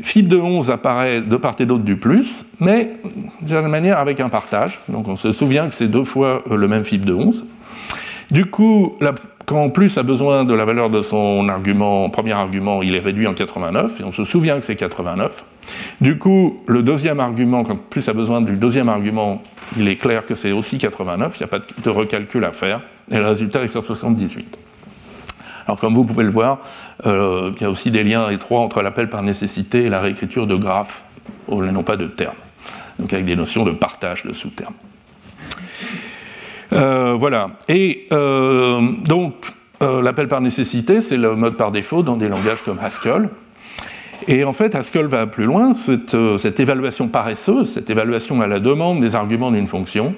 [0.00, 2.92] Fibre de 11 apparaît de part et d'autre du plus, mais
[3.40, 4.80] d'une certaine manière avec un partage.
[4.88, 7.44] Donc, on se souvient que c'est deux fois le même fibre de 11.
[8.30, 9.14] Du coup, la
[9.46, 13.28] quand plus a besoin de la valeur de son argument, premier argument, il est réduit
[13.28, 15.44] en 89, et on se souvient que c'est 89.
[16.00, 19.42] Du coup, le deuxième argument, quand plus a besoin du deuxième argument,
[19.76, 22.80] il est clair que c'est aussi 89, il n'y a pas de recalcul à faire,
[23.10, 24.58] et le résultat est 178.
[25.66, 26.58] Alors comme vous pouvez le voir,
[27.06, 30.48] euh, il y a aussi des liens étroits entre l'appel par nécessité et la réécriture
[30.48, 31.04] de graphes,
[31.48, 32.34] non pas de termes,
[32.98, 34.74] donc avec des notions de partage de sous-termes.
[36.76, 37.50] Euh, voilà.
[37.68, 39.34] Et euh, donc,
[39.82, 43.28] euh, l'appel par nécessité, c'est le mode par défaut dans des langages comme Haskell.
[44.28, 45.74] Et en fait, Haskell va plus loin.
[45.74, 50.14] Cette, évaluation paresseuse, cette évaluation à la demande des arguments d'une fonction,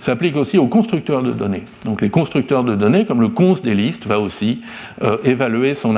[0.00, 1.62] s'applique aussi aux constructeurs de données.
[1.84, 4.62] Donc les constructeurs de données, comme le cons des listes, va aussi
[5.22, 5.88] évaluer ses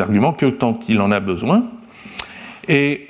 [0.00, 1.64] arguments que tant qu'il en a besoin.
[2.68, 3.04] Et,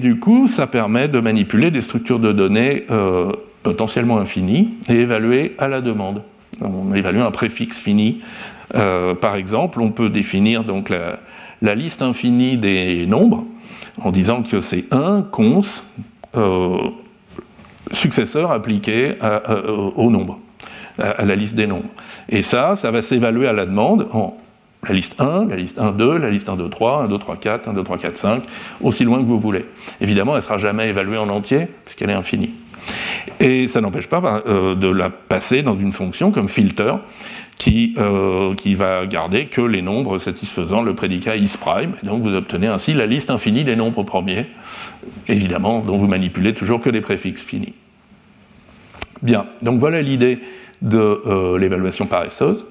[0.00, 2.86] du coup, ça permet de manipuler des structures de données
[3.62, 6.22] potentiellement infini et évalué à la demande.
[6.60, 8.20] On évalue un préfixe fini.
[8.74, 13.44] Euh, par exemple, on peut définir donc la, liste infinie des nombres
[14.02, 15.60] en disant que c'est un cons
[16.36, 16.78] euh,
[17.92, 19.16] successeur appliqué
[19.96, 20.38] au nombre,
[20.98, 21.88] à, la liste des nombres.
[22.28, 24.36] Et ça, ça va s'évaluer à la demande en
[24.88, 27.36] la liste 1, la liste 1, 2, la liste 1, 2, 3, 1, 2, 3,
[27.36, 28.42] 4, 1, 2, 3, 4, 5,
[28.80, 29.66] aussi loin que vous voulez.
[30.00, 32.54] Évidemment, elle ne sera jamais évaluée en entier, puisqu'elle est infinie.
[33.38, 36.94] Et ça n'empêche pas euh, de la passer dans une fonction comme filter,
[37.60, 42.66] qui, euh, va garder que les nombres satisfaisant le prédicat isPrime, et donc vous obtenez
[42.66, 44.46] ainsi la liste infinie des nombres premiers,
[45.28, 47.74] évidemment, dont vous manipulez toujours que des préfixes finis.
[49.22, 50.40] Bien, donc voilà l'idée
[50.80, 52.64] de euh, l'évaluation paresseuse.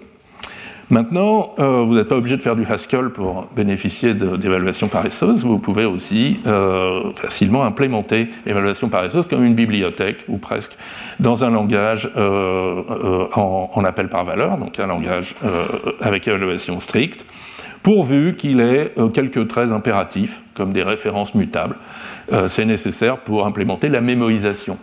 [0.89, 5.45] Maintenant, euh, vous n'êtes pas obligé de faire du Haskell pour bénéficier d'évaluation paresseuse.
[5.45, 10.78] Vous pouvez aussi euh, facilement implémenter l'évaluation paresseuse comme une bibliothèque, ou presque,
[11.19, 12.82] dans un langage euh,
[13.36, 15.36] en, appel par valeur, donc un langage
[16.02, 17.23] avec évaluation stricte,
[17.84, 21.75] pourvu qu'il ait quelques traits impératifs, comme des références mutables.
[22.47, 24.78] C'est nécessaire pour implémenter la mémorisation,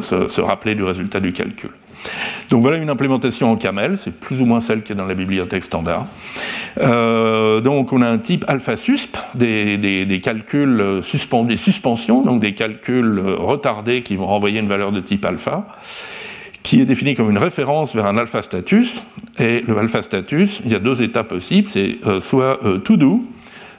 [0.00, 1.70] se rappeler du résultat du calcul.
[2.50, 5.14] Donc voilà une implémentation en camel, c'est plus ou moins celle qui est dans la
[5.14, 6.06] bibliothèque standard.
[6.78, 12.54] Euh, donc on a un type alpha susp, des, calculs euh, des suspensions, donc des
[12.54, 15.66] calculs euh, retardés qui vont renvoyer une valeur de type alpha,
[16.64, 19.04] qui est défini comme une référence vers un alpha status.
[19.38, 23.24] Et le alpha status, il y a deux états possibles, c'est soit to do,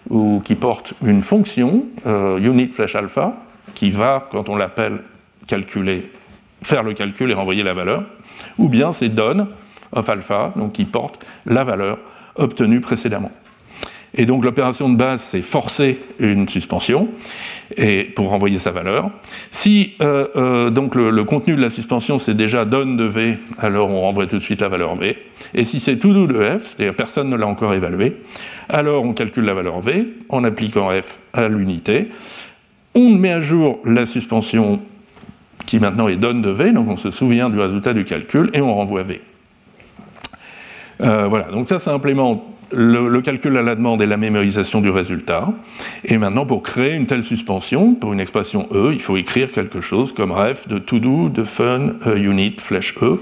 [0.09, 3.35] ou qui porte une fonction, unit flash alpha,
[3.75, 4.99] qui va, quand on l'appelle,
[5.47, 6.09] calculer
[6.63, 8.03] faire le calcul et renvoyer la valeur,
[8.57, 9.47] ou bien c'est done
[9.91, 11.97] of alpha, donc qui porte la valeur
[12.35, 13.31] obtenue précédemment.
[14.13, 17.07] Et donc l'opération de base, c'est forcer une suspension
[17.77, 19.09] et pour renvoyer sa valeur.
[19.51, 23.89] Si euh, euh, donc le, contenu de la suspension c'est déjà done de v, alors
[23.89, 25.17] on renvoie tout de suite la valeur v.
[25.53, 28.17] Et si c'est to do de f, c'est-à-dire personne ne l'a encore évalué,
[28.67, 32.09] alors on calcule la valeur v en appliquant f à l'unité.
[32.95, 34.81] On met à jour la suspension
[35.65, 38.61] qui maintenant est donne de V, donc on se souvient du résultat du calcul et
[38.61, 39.21] on renvoie V.
[41.01, 42.43] Euh, voilà, donc ça, ça implémente
[42.73, 45.49] le, calcul à la demande et la mémorisation du résultat.
[46.05, 49.81] Et maintenant, pour créer une telle suspension, pour une expression E, il faut écrire quelque
[49.81, 53.19] chose comme ref de to do, de fun, unit, flèche E.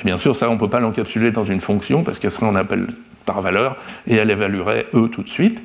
[0.00, 2.46] Et bien sûr, ça, on ne peut pas l'encapsuler dans une fonction parce qu'elle serait
[2.46, 2.86] en appel
[3.26, 5.62] par valeur et elle évaluerait E tout de suite.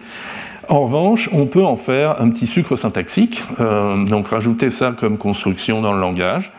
[0.69, 5.17] En revanche, on peut en faire un petit sucre syntaxique, euh, donc rajouter ça comme
[5.17, 6.51] construction dans le langage,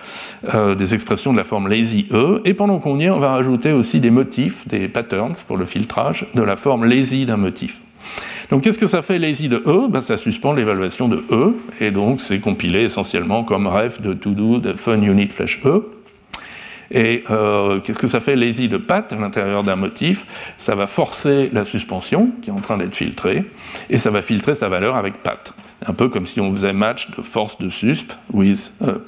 [0.55, 3.33] euh, des expressions de la forme lazy e, et pendant qu'on y est, on va
[3.33, 7.83] rajouter aussi des motifs, des patterns pour le filtrage de la forme lazy d'un motif.
[8.51, 9.89] Donc qu'est-ce que ça fait lazy de E?
[9.91, 14.31] Ben, Ça suspend l'évaluation de E, et donc c'est compilé essentiellement comme ref de to
[14.31, 15.83] do de fun unit flash E.
[16.91, 20.87] Et euh, qu'est-ce que ça fait lazy de pat à l'intérieur d'un motif Ça va
[20.87, 23.45] forcer la suspension qui est en train d'être filtrée,
[23.91, 25.53] et ça va filtrer sa valeur avec pat.
[25.87, 28.99] Un peu comme si on faisait match de force de susp with euh.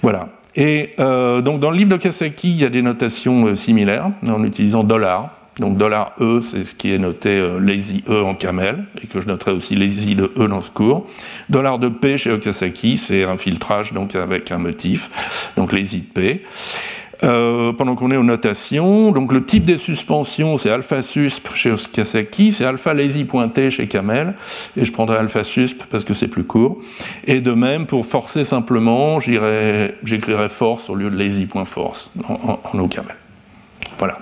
[0.00, 0.28] Voilà.
[0.56, 4.42] Et euh, donc dans le livre de Kaseki, il y a des notations similaires en
[4.42, 5.78] utilisant dollar Donc
[6.20, 9.52] $E, c'est ce qui est noté euh, lazy E en camel, et que je noterai
[9.52, 11.06] aussi lazy de E dans ce cours.
[11.50, 15.10] Dollar de P chez Okasaki, c'est un filtrage donc avec un motif,
[15.56, 16.42] donc lazy de P.
[17.24, 21.70] Euh, pendant qu'on est aux notations, donc le type des suspensions, c'est alpha susp chez
[21.70, 24.34] Okasaki, c'est alpha lazy pointé chez Camel,
[24.76, 26.78] et je prendrai alpha susp parce que c'est plus court.
[27.26, 32.88] Et de même, pour forcer simplement, j'écrirai force au lieu de lazy.force en, en, en
[32.88, 33.14] camel.
[33.98, 34.18] Voilà.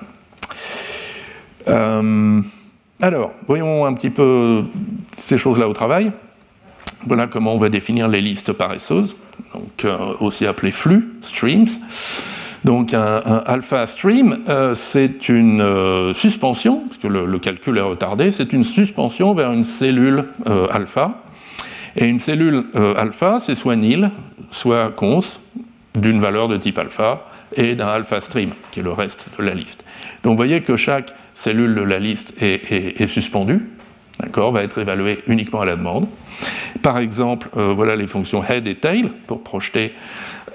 [1.70, 2.40] Euh,
[3.00, 4.64] alors, voyons un petit peu
[5.12, 6.12] ces choses-là au travail.
[7.06, 9.16] Voilà comment on va définir les listes paresseuses,
[9.54, 11.66] donc euh, aussi appelées flux, streams.
[12.62, 18.52] Donc un, alpha stream, euh, c'est une suspension, parce que le, calcul est retardé, c'est
[18.52, 20.26] une suspension vers une cellule
[20.70, 21.22] alpha.
[21.96, 22.66] Et une cellule
[22.98, 24.10] alpha, c'est soit nil,
[24.50, 25.20] soit cons,
[25.94, 29.54] d'une valeur de type alpha, et d'un alpha stream, qui est le reste de la
[29.54, 29.84] liste.
[30.22, 33.66] Donc vous voyez que chaque cellule de la liste est, suspendue,
[34.20, 36.06] d'accord, va être évaluée uniquement à la demande.
[36.82, 39.94] Par exemple, euh, voilà les fonctions head et tail pour projeter,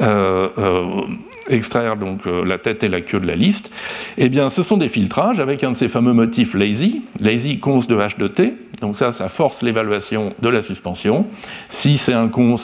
[0.02, 1.02] euh, euh,
[1.50, 3.72] extraire donc la tête et la queue de la liste.
[4.18, 7.80] Eh bien, ce sont des filtrages avec un de ces fameux motifs lazy, lazy cons
[7.80, 8.54] de h de t.
[8.82, 11.26] Donc ça, ça force l'évaluation de la suspension.
[11.70, 12.58] Si c'est un cons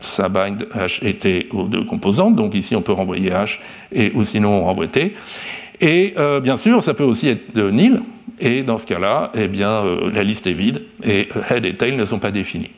[0.00, 3.58] ça bind H et T aux deux composantes, donc ici on peut renvoyer H
[3.92, 5.14] et ou sinon on renvoie T.
[5.80, 8.02] Et euh, bien sûr, ça peut aussi être de nil,
[8.38, 11.76] et dans ce cas-là, eh bien, euh, la liste est vide et euh, head et
[11.76, 12.70] tail ne sont pas définis.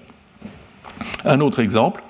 [1.25, 2.03] Un autre exemple,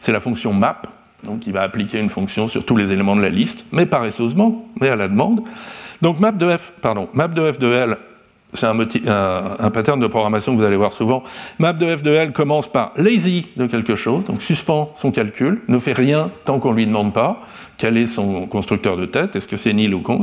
[0.00, 0.82] c'est la fonction map,
[1.24, 4.66] donc qui va appliquer une fonction sur tous les éléments de la liste, mais paresseusement,
[4.80, 5.40] mais à la demande.
[6.00, 7.96] Donc map de f, pardon, map de f de l
[8.54, 11.22] c'est un, pattern de programmation que vous allez voir souvent.
[11.58, 15.60] Map de f de L commence par lazy de quelque chose, donc suspend son calcul,
[15.68, 17.40] ne fait rien tant qu'on ne lui demande pas
[17.76, 20.20] quel est son constructeur de tête, est-ce que c'est nil ou cons.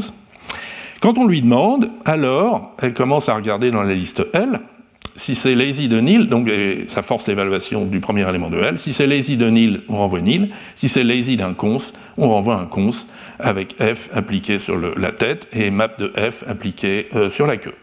[1.02, 4.60] Quand on lui demande, alors elle commence à regarder dans la liste L.
[5.18, 6.50] Si c'est lazy de nil, donc
[6.88, 8.78] ça force l'évaluation du premier élément de L.
[8.78, 10.50] Si c'est lazy de nil, on renvoie nil.
[10.76, 11.78] Si c'est lazy d'un cons,
[12.18, 12.90] on renvoie un cons
[13.40, 17.74] avec f appliqué sur la tête et map de f appliqué euh, sur la queue.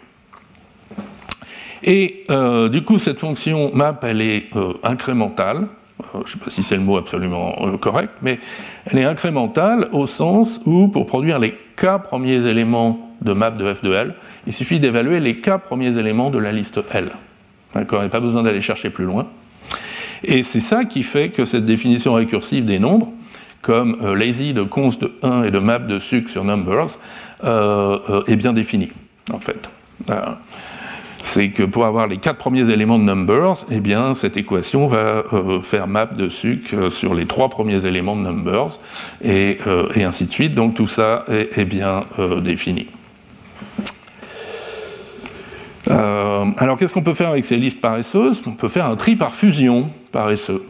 [1.85, 5.67] Et euh, du coup, cette fonction map, elle est euh, incrémentale.
[6.01, 8.39] Euh, je ne sais pas si c'est le mot absolument correct, mais
[8.87, 13.73] elle est incrémentale au sens où, pour produire les k premiers éléments de map de
[13.73, 14.15] f de L,
[14.47, 17.11] il suffit d'évaluer les k premiers éléments de la liste L.
[17.75, 18.01] D'accord?
[18.01, 19.29] Il n'y a pas besoin d'aller chercher plus loin.
[20.25, 23.13] Et c'est ça qui fait que cette définition récursive des nombres,
[23.61, 26.99] comme lazy de const de 1 et de map de suc sur numbers,
[27.43, 28.93] est bien définie,
[29.33, 29.69] en fait
[31.23, 35.25] c'est que pour avoir les quatre premiers éléments de numbers, eh bien, cette équation va
[35.33, 38.79] euh, faire map de suc euh, sur les trois premiers éléments de numbers,
[39.23, 40.55] et, euh, ainsi de suite.
[40.55, 42.05] Donc tout ça est, bien
[42.43, 42.89] défini.
[45.89, 48.43] alors qu'est-ce qu'on peut faire avec ces listes paresseuses?
[48.47, 50.65] On peut faire un tri par fusion paresseux.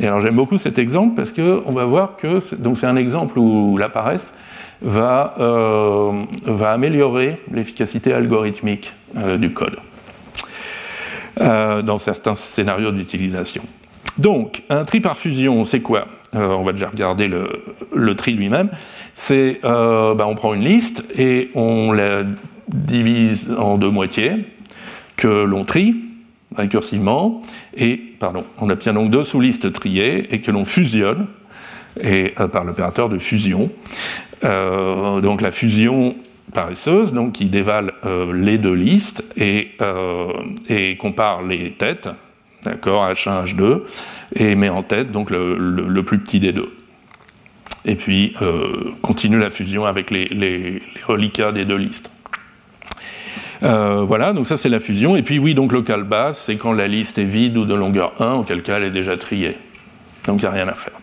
[0.00, 3.76] Et alors j'aime beaucoup cet exemple parce qu'on va voir que c'est un exemple où
[3.76, 4.34] la paresse
[4.80, 5.34] va,
[6.46, 9.76] va améliorer l'efficacité algorithmique euh, du code
[11.40, 13.62] euh, dans certains scénarios d'utilisation.
[14.18, 16.06] Donc, un tri par fusion, c'est quoi?
[16.34, 18.68] Euh, On va déjà regarder le, tri lui-même.
[19.14, 22.24] C'est, ben, on prend une liste et on la
[22.68, 24.44] divise en deux moitiés
[25.16, 25.96] que l'on trie
[26.54, 27.40] récursivement
[27.74, 31.26] et, pardon, on obtient donc deux sous-listes triées et que l'on fusionne
[32.02, 33.70] et, par l'opérateur de fusion.
[34.42, 36.14] donc la fusion
[36.52, 40.32] paresseuse, donc qui dévale euh, les deux listes et, euh,
[40.68, 42.08] et, compare les têtes,
[42.64, 43.80] d'accord, H1, H2,
[44.34, 46.72] et met en tête donc le, plus petit des deux.
[47.84, 52.10] Et puis euh, continue la fusion avec les, reliquats des deux listes.
[53.60, 55.16] voilà, donc ça c'est la fusion.
[55.16, 58.12] Et puis oui, donc local base, c'est quand la liste est vide ou de longueur
[58.20, 59.56] 1, auquel cas elle est déjà triée.
[60.26, 60.94] Donc il n'y a rien à faire.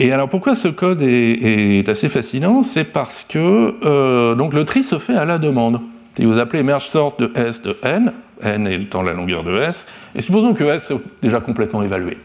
[0.00, 2.62] Et alors pourquoi ce code est, assez fascinant?
[2.62, 5.80] C'est parce que euh, donc le tri se fait à la demande.
[6.14, 9.88] Si vous appelez merge sort de S de N, N étant la longueur de S,
[10.14, 12.16] et supposons que S est déjà complètement évalué.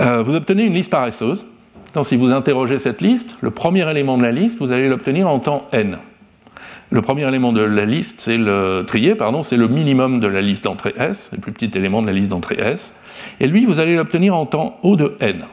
[0.00, 1.44] Euh, vous obtenez une liste paresseuse.
[2.02, 5.38] Si vous interrogez cette liste, le premier élément de la liste, vous allez l'obtenir en
[5.38, 5.96] temps N.
[6.90, 10.42] Le premier élément de la liste, c'est le trier, pardon, c'est le minimum de la
[10.42, 12.94] liste d'entrée S, le plus petit élément de la liste d'entrée S.
[13.40, 15.46] Et lui, vous allez l'obtenir en temps O de N.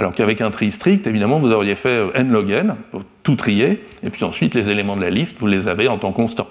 [0.00, 3.34] Alors qu'avec un tri strict, évidemment, vous auriez fait euh, n log n, pour tout
[3.34, 6.48] trier, et puis ensuite les éléments de la liste, vous les avez en temps constant.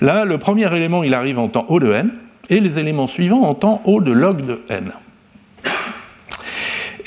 [0.00, 2.10] Là, le premier élément, il arrive en temps O de n,
[2.50, 4.90] et les éléments suivants en temps O de log de n.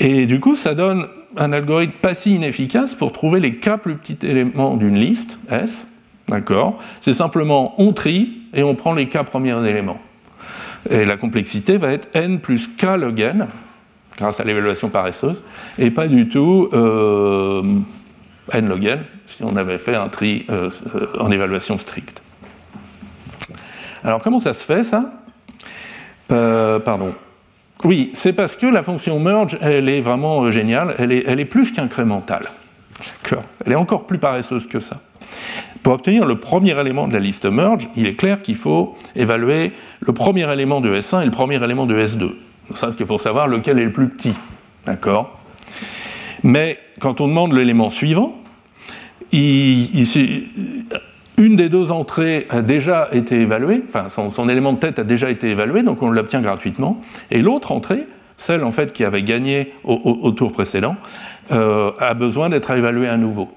[0.00, 3.96] Et du coup, ça donne un algorithme pas si inefficace pour trouver les k plus
[3.96, 5.86] petits éléments d'une liste, S.
[6.26, 6.78] D'accord?
[7.02, 10.00] C'est simplement on trie et on prend les k premiers éléments.
[10.88, 13.48] Et la complexité va être n plus k log n,
[14.16, 15.44] grâce à l'évaluation paresseuse,
[15.78, 17.62] et pas du tout euh,
[18.52, 20.70] n log n, si on avait fait un tri euh,
[21.18, 22.22] en évaluation stricte.
[24.04, 25.12] Alors comment ça se fait ça?
[26.32, 27.14] Euh, Pardon.
[27.84, 31.44] Oui, c'est parce que la fonction merge, elle est vraiment géniale, elle est, elle est
[31.44, 32.48] plus qu'incrémentale.
[33.64, 34.96] Elle est encore plus paresseuse que ça.
[35.82, 39.72] Pour obtenir le premier élément de la liste merge, il est clair qu'il faut évaluer
[40.00, 42.32] le premier élément de S1 et le premier élément de S2.
[42.74, 44.34] Ça, c'est pour savoir lequel est le plus petit.
[44.84, 45.38] D'accord?
[46.42, 48.36] Mais quand on demande l'élément suivant,
[49.32, 49.96] une
[51.56, 55.50] des deux entrées a déjà été évaluée, enfin son, élément de tête a déjà été
[55.50, 57.00] évalué, donc on l'obtient gratuitement,
[57.30, 58.06] et l'autre entrée,
[58.38, 60.96] celle en fait qui avait gagné au, tour précédent,
[61.52, 63.48] euh, a besoin d'être évaluée à nouveau.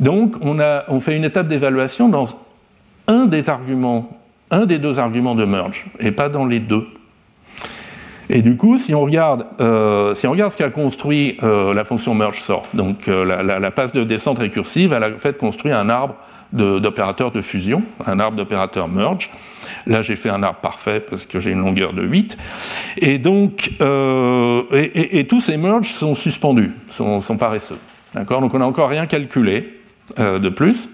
[0.00, 0.58] Donc on,
[0.88, 2.26] on fait une étape d'évaluation dans
[3.08, 4.10] un des arguments,
[4.50, 6.86] un des deux arguments de merge, et pas dans les deux.
[8.34, 11.84] Et du coup, si on regarde, euh, si on regarde ce qu'a construit euh, la
[11.84, 15.90] fonction merge sort, donc euh, la, passe de descente récursive, elle a fait construire un
[15.90, 16.16] arbre
[16.52, 19.30] d'opérateurs de, fusion, un arbre d'opérateurs merge.
[19.86, 22.38] Là, j'ai fait un arbre parfait parce que j'ai une longueur de 8.
[22.98, 27.78] Et donc, et, tous ces merges sont suspendus, sont, sont paresseux.
[28.14, 28.40] D'accord?
[28.40, 29.80] Donc, on n'a encore rien calculé
[30.18, 30.90] de plus.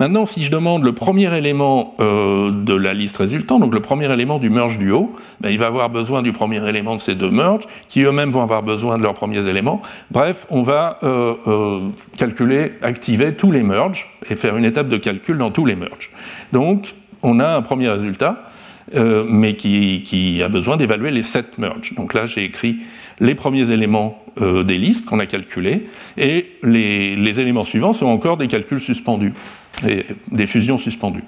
[0.00, 4.10] Maintenant, si je demande le premier élément euh, de la liste résultante, donc le premier
[4.12, 7.16] élément du merge du haut, ben, il va avoir besoin du premier élément de ces
[7.16, 9.82] deux merges, qui eux-mêmes vont avoir besoin de leurs premiers éléments.
[10.12, 11.80] Bref, on va euh, euh,
[12.16, 16.12] calculer, activer tous les merges et faire une étape de calcul dans tous les merges.
[16.52, 18.44] Donc, on a un premier résultat,
[18.94, 21.92] mais qui, qui, a besoin d'évaluer les sept merges.
[21.94, 22.76] Donc là, j'ai écrit
[23.20, 28.38] les premiers éléments des listes qu'on a calculés, et les, les éléments suivants sont encore
[28.38, 29.34] des calculs suspendus
[29.86, 31.24] et des fusions suspendues.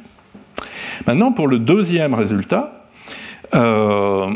[1.06, 2.84] Maintenant, pour le deuxième résultat,
[3.54, 4.30] euh,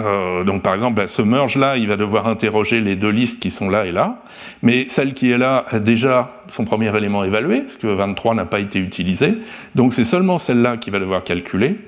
[0.00, 3.50] euh, donc par exemple, bah, ce merge-là, il va devoir interroger les deux listes qui
[3.50, 4.22] sont là et là,
[4.62, 8.46] mais celle qui est là a déjà son premier élément évalué, parce que 23 n'a
[8.46, 9.34] pas été utilisé,
[9.74, 11.78] donc c'est seulement celle-là qui va devoir calculer,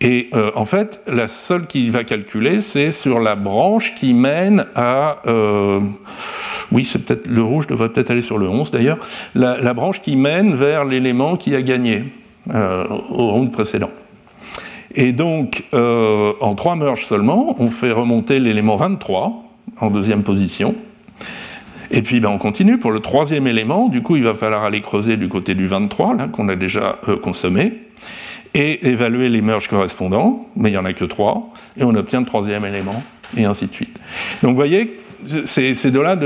[0.00, 4.66] et euh, en fait, la seule qui va calculer, c'est sur la branche qui mène
[4.74, 5.18] à...
[5.26, 5.80] Euh,
[6.70, 8.98] oui, c'est peut-être le rouge devrait peut-être aller sur le 11 d'ailleurs.
[9.34, 12.04] La, branche qui mène vers l'élément qui a gagné
[12.52, 13.90] euh, au round précédent.
[14.94, 19.44] Et donc, en trois merges seulement, on fait remonter l'élément 23
[19.80, 20.74] en deuxième position.
[21.90, 23.88] Et puis ben, on continue pour le troisième élément.
[23.88, 26.98] Du coup, il va falloir aller creuser du côté du 23, là, qu'on a déjà
[27.22, 27.74] consommé
[28.54, 32.20] et évaluer les merges correspondants, mais il n'y en a que trois, et on obtient
[32.20, 33.02] le troisième élément,
[33.36, 33.98] et ainsi de suite.
[34.42, 34.98] Donc vous voyez,
[35.46, 36.16] c'est de là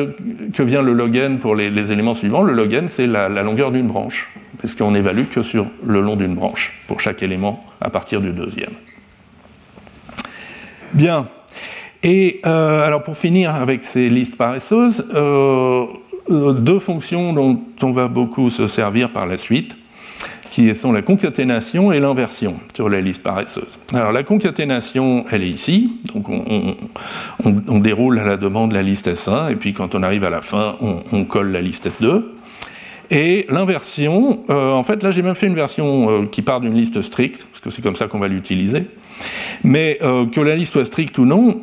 [0.52, 2.42] que vient le log n pour les, éléments suivants.
[2.42, 6.34] Le log n, c'est la, longueur d'une branche, puisqu'on évalue que sur le long d'une
[6.34, 8.72] branche, pour chaque élément à partir du deuxième.
[10.92, 11.26] Bien.
[12.02, 15.84] Et euh, alors pour finir avec ces listes paresseuses, euh,
[16.30, 19.76] euh, deux fonctions dont on va beaucoup se servir par la suite
[20.50, 23.78] qui sont la concaténation et l'inversion sur la liste paresseuse.
[23.94, 29.52] Alors la concaténation, elle est ici, donc on, déroule à la demande la liste S1,
[29.52, 32.22] et puis quand on arrive à la fin, on, colle la liste S2.
[33.12, 36.74] Et l'inversion, euh, en fait là j'ai même fait une version euh, qui part d'une
[36.74, 38.86] liste stricte, parce que c'est comme ça qu'on va l'utiliser.
[39.62, 41.60] Mais euh, que la liste soit stricte ou non,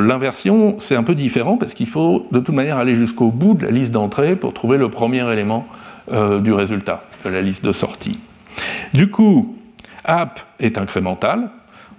[0.00, 3.64] l'inversion c'est un peu différent parce qu'il faut de toute manière aller jusqu'au bout de
[3.64, 5.68] la liste d'entrée pour trouver le premier élément
[6.12, 8.18] euh, du résultat de la liste de sortie.
[8.92, 9.56] Du coup,
[10.04, 11.48] app est incrémental.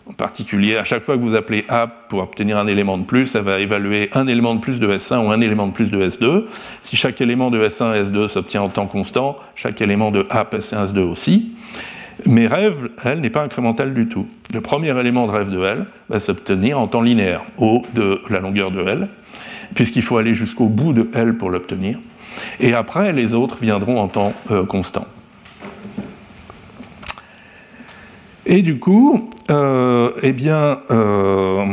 [0.08, 3.26] En particulier, à chaque fois que vous appelez app pour obtenir un élément de plus,
[3.26, 6.00] ça va évaluer un élément de plus de S1 ou un élément de plus de
[6.00, 6.44] S2.
[6.82, 10.54] Si chaque élément de S1 et S2 s'obtient en temps constant, chaque élément de app
[10.54, 11.56] S1 S2 aussi.
[12.28, 14.28] Mais rêve, elle, n'est pas incrémentale du tout.
[14.54, 18.40] Le premier élément de rêve de L va s'obtenir en temps linéaire, O de la
[18.40, 19.08] longueur de L,
[19.74, 21.98] puisqu'il faut aller jusqu'au bout de L pour l'obtenir.
[22.60, 25.06] Et après, les autres viendront en temps euh, constant.
[28.46, 31.66] Et du coup, euh, eh bien, euh,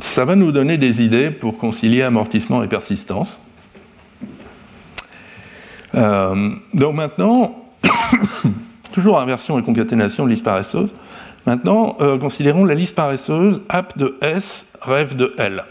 [0.00, 3.40] ça va nous donner des idées pour concilier amortissement et persistance.
[5.94, 7.56] donc maintenant,
[8.92, 10.92] toujours inversion et concaténation de liste paresseuse.
[11.46, 15.64] Maintenant, considérons la liste paresseuse app de S, rêve de L.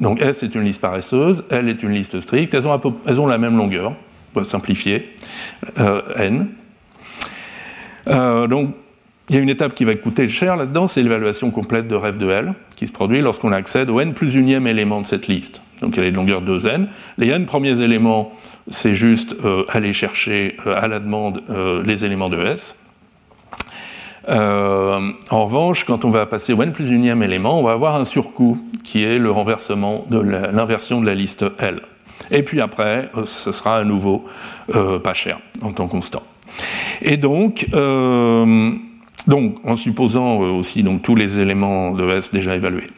[0.00, 2.66] Donc S est une liste paresseuse, L est une liste stricte, elles
[3.20, 3.92] ont, la même longueur,
[4.34, 5.14] on va simplifier,
[5.78, 6.48] euh, N.
[8.08, 8.70] Euh, donc
[9.28, 12.18] il y a une étape qui va coûter cher là-dedans, c'est l'évaluation complète de rêve
[12.18, 15.62] de L, qui se produit lorsqu'on accède au n plus unième élément de cette liste.
[15.80, 16.86] Donc elle est de longueur 2n.
[17.18, 18.32] Les n premiers éléments,
[18.68, 21.42] c'est juste euh, aller chercher à la demande
[21.84, 22.76] les éléments de S.
[24.28, 28.04] en revanche, quand on va passer au n plus unième élément, on va avoir un
[28.04, 31.80] surcoût qui est le renversement de l'inversion de la liste L.
[32.30, 34.24] Et puis après, ce sera à nouveau
[34.68, 36.22] pas cher en temps constant.
[37.02, 37.66] Et donc,
[39.26, 42.88] donc, en supposant euh, aussi donc, tous les éléments de S déjà évalués.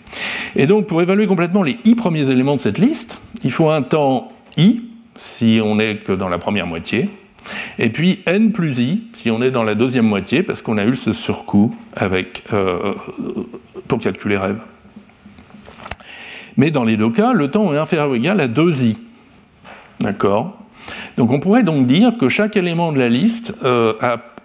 [0.56, 3.82] Et donc, pour évaluer complètement les i premiers éléments de cette liste, il faut un
[3.82, 4.82] temps i,
[5.16, 7.10] si on n'est que dans la première moitié,
[7.78, 10.84] et puis n plus i, si on est dans la deuxième moitié, parce qu'on a
[10.84, 12.94] eu ce surcoût avec, euh,
[13.88, 14.58] pour calculer rêve.
[16.56, 18.96] Mais dans les deux cas, le temps est inférieur ou égal à 2i.
[20.00, 20.58] D'accord?
[21.16, 23.94] Donc on pourrait donc dire que chaque élément de la liste euh,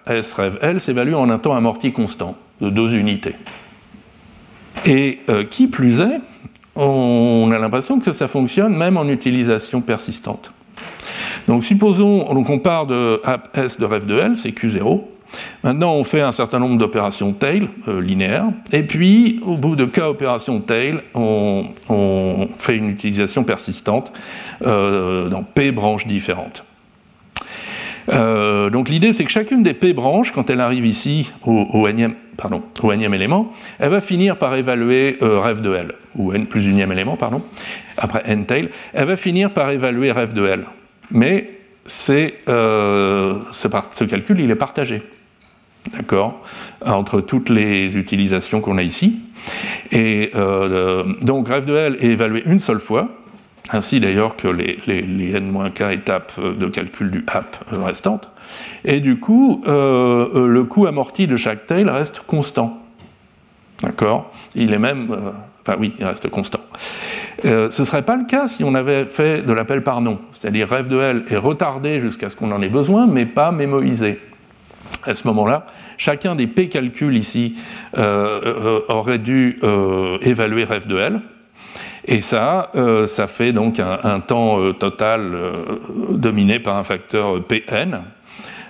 [0.08, 3.36] S rêve L s'évalue en un temps amorti constant de deux unités.
[4.86, 6.22] Et euh, qui plus est,
[6.76, 10.52] on a l'impression que ça fonctionne même en utilisation persistante.
[11.50, 13.20] Donc supposons, on part de
[13.56, 15.02] S de rêve de L, c'est Q0.
[15.64, 19.86] Maintenant, on fait un certain nombre d'opérations tail euh, linéaires, et puis au bout de
[19.86, 21.66] K opérations tail, on,
[22.60, 24.14] fait une utilisation persistante
[24.64, 26.64] euh, dans P branches différentes.
[28.10, 31.88] Euh, donc l'idée, c'est que chacune des P branches, quand elle arrive ici au, au,
[31.88, 37.18] au élément, elle va finir par évaluer rêve de L, ou n plus unième élément,
[37.18, 37.41] pardon,
[37.97, 40.66] après n tail, elle va finir par évaluer rêve de L.
[41.12, 41.51] Mais
[42.47, 45.01] euh, ce, calcul, il est partagé,
[45.93, 46.43] d'accord,
[46.86, 49.20] entre toutes les utilisations qu'on a ici.
[49.91, 50.32] Et
[51.22, 53.10] donc rêve de L est évalué une seule fois,
[53.72, 58.30] ainsi d'ailleurs que les, n-k étapes de calcul du app restantes.
[58.86, 62.82] Et du coup, euh, euh, le coût amorti de chaque tail reste constant.
[63.82, 64.32] D'accord?
[64.55, 65.12] Il est même.
[65.12, 65.32] Euh,
[65.62, 66.60] enfin, oui, il reste constant.
[67.44, 70.20] Ce ne serait pas le cas si on avait fait de l'appel par nom.
[70.32, 74.20] C'est-à-dire, rêve de L est retardé jusqu'à ce qu'on en ait besoin, mais pas mémoisé.
[75.04, 75.66] À ce moment-là,
[75.98, 77.56] chacun des P calculs ici
[77.96, 79.60] aurait dû
[80.22, 81.22] évaluer rêve de L
[82.12, 85.52] et ça, euh, ça fait donc un, temps euh, total euh,
[86.10, 88.02] dominé par un facteur Pn,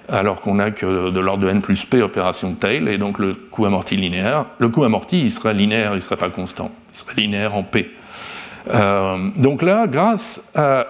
[0.09, 3.33] alors qu'on n'a que de l'ordre de n plus p opération tail, et donc le
[3.33, 4.45] coût amorti linéaire.
[4.57, 7.63] Le coût amorti, il serait linéaire, il ne serait pas constant, il serait linéaire en
[7.63, 7.91] p.
[9.37, 10.87] donc là, grâce à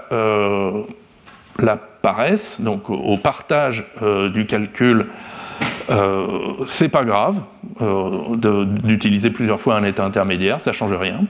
[1.60, 3.86] la paresse, donc au partage
[4.34, 5.08] du calcul,
[6.68, 7.42] c'est pas grave
[8.84, 11.22] d'utiliser plusieurs fois un état intermédiaire, ça change rien.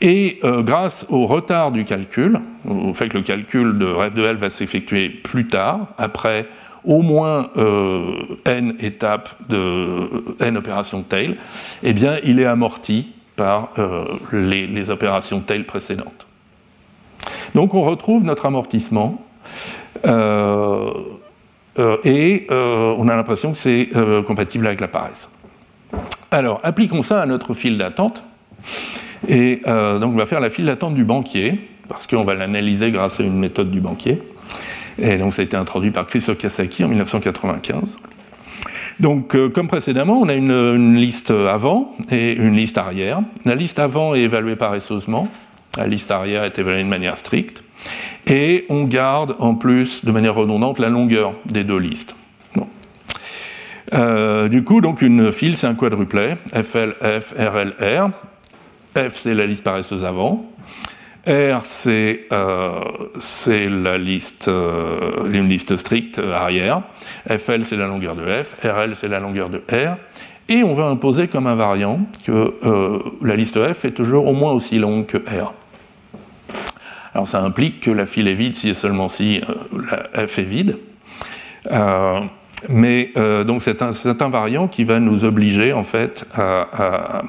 [0.00, 2.38] Et euh, grâce au retard du calcul,
[2.68, 6.46] au fait que le calcul de rêve de L va s'effectuer plus tard, après
[6.84, 11.38] au moins euh, n étapes de n opérations tail,
[11.82, 16.26] eh bien, il est amorti par euh, les, opérations tail précédentes.
[17.54, 19.22] Donc on retrouve notre amortissement
[22.04, 23.88] et on a l'impression que c'est
[24.26, 25.30] compatible avec la paresse.
[26.34, 28.24] Alors, appliquons ça à notre file d'attente.
[29.28, 32.90] Et euh, donc on va faire la file d'attente du banquier, parce qu'on va l'analyser
[32.90, 34.20] grâce à une méthode du banquier.
[34.98, 37.96] Et donc ça a été introduit par Chris Okasaki en 1995.
[39.00, 43.22] Donc, euh, comme précédemment, on a une, liste avant et une liste arrière.
[43.44, 45.28] La liste avant est évaluée paresseusement,
[45.76, 47.62] la liste arrière est évaluée de manière stricte,
[48.26, 52.14] et on garde en plus, de manière redondante, la longueur des deux listes.
[53.92, 58.10] Euh, du coup, donc une file, c'est un quadruplet, FL, F, RL, R.
[58.96, 60.46] F, c'est la liste paresseuse avant.
[61.26, 62.80] R, c'est euh,
[63.48, 66.82] la une liste stricte arrière.
[67.28, 68.56] FL, c'est la longueur de F.
[68.62, 69.96] RL, c'est la longueur de R.
[70.48, 74.52] Et on va imposer comme invariant que euh, la liste F est toujours au moins
[74.52, 75.52] aussi longue que R.
[77.14, 79.40] Alors ça implique que la file est vide si et seulement si
[80.14, 80.78] la F est vide.
[82.68, 83.12] mais
[83.46, 87.22] donc c'est un, invariant qui va nous obliger en fait à,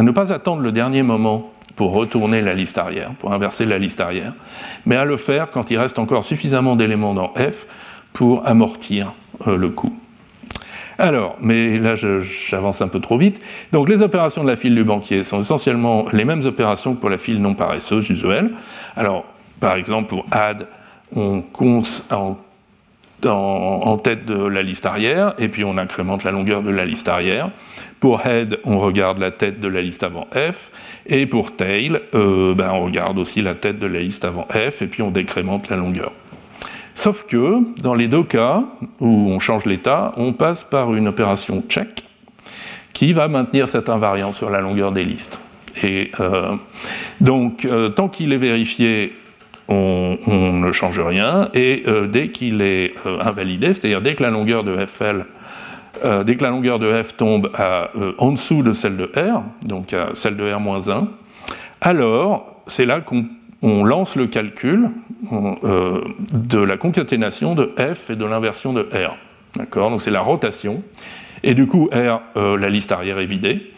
[0.00, 4.00] ne pas attendre le dernier moment pour retourner la liste arrière, pour inverser la liste
[4.00, 4.32] arrière,
[4.86, 7.66] mais à le faire quand il reste encore suffisamment d'éléments dans F
[8.14, 9.12] pour amortir
[9.46, 9.92] euh, le coût.
[10.96, 13.40] Alors, mais là j'avance un peu trop vite.
[13.72, 17.10] Donc les opérations de la file du banquier sont essentiellement les mêmes opérations que pour
[17.10, 18.50] la file non paresseuse usuelle.
[18.96, 19.24] Alors,
[19.60, 20.66] par exemple, pour add,
[21.14, 22.36] on cons en,
[23.26, 27.08] en tête de la liste arrière, et puis on incrémente la longueur de la liste
[27.08, 27.50] arrière.
[27.98, 30.70] Pour head, on regarde la tête de la liste avant f,
[31.06, 34.82] et pour tail, euh, ben, on regarde aussi la tête de la liste avant f,
[34.82, 36.12] et puis on décrémente la longueur.
[36.94, 38.64] Sauf que dans les deux cas
[39.00, 42.04] où on change l'état, on passe par une opération check
[42.92, 45.38] qui va maintenir cet invariant sur la longueur des listes.
[45.82, 46.54] Et euh,
[47.20, 49.12] donc, euh, tant qu'il est vérifié,
[49.66, 54.62] on, ne change rien, et euh, dès qu'il est invalidé, c'est-à-dire dès que la longueur
[54.62, 55.26] de FL,
[56.26, 57.50] dès que la longueur de F tombe
[58.18, 61.06] en dessous de celle de R, donc à celle de R-1,
[61.80, 63.24] alors c'est là qu'on
[63.84, 64.90] lance le calcul
[65.30, 69.16] de la concaténation de F et de l'inversion de R.
[69.56, 69.90] D'accord?
[69.90, 70.82] Donc c'est la rotation.
[71.42, 73.72] Et du coup, R, la liste arrière est vidée,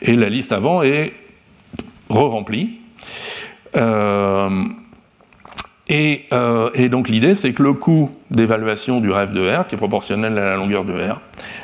[0.00, 1.12] et la liste avant est
[2.08, 2.78] re-rempli.
[3.76, 4.48] Euh,
[5.90, 9.78] euh, et, donc l'idée, c'est que le coût d'évaluation du rêve de R, qui est
[9.78, 11.20] proportionnel à la longueur de R,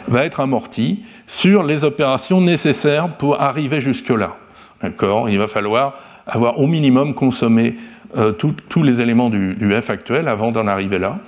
[0.06, 4.36] va être amorti sur les opérations nécessaires pour arriver jusque-là.
[4.82, 5.94] Il va falloir
[6.28, 7.76] avoir au minimum consommé
[8.16, 11.18] euh, tous les éléments du, F actuel avant d'en arriver là.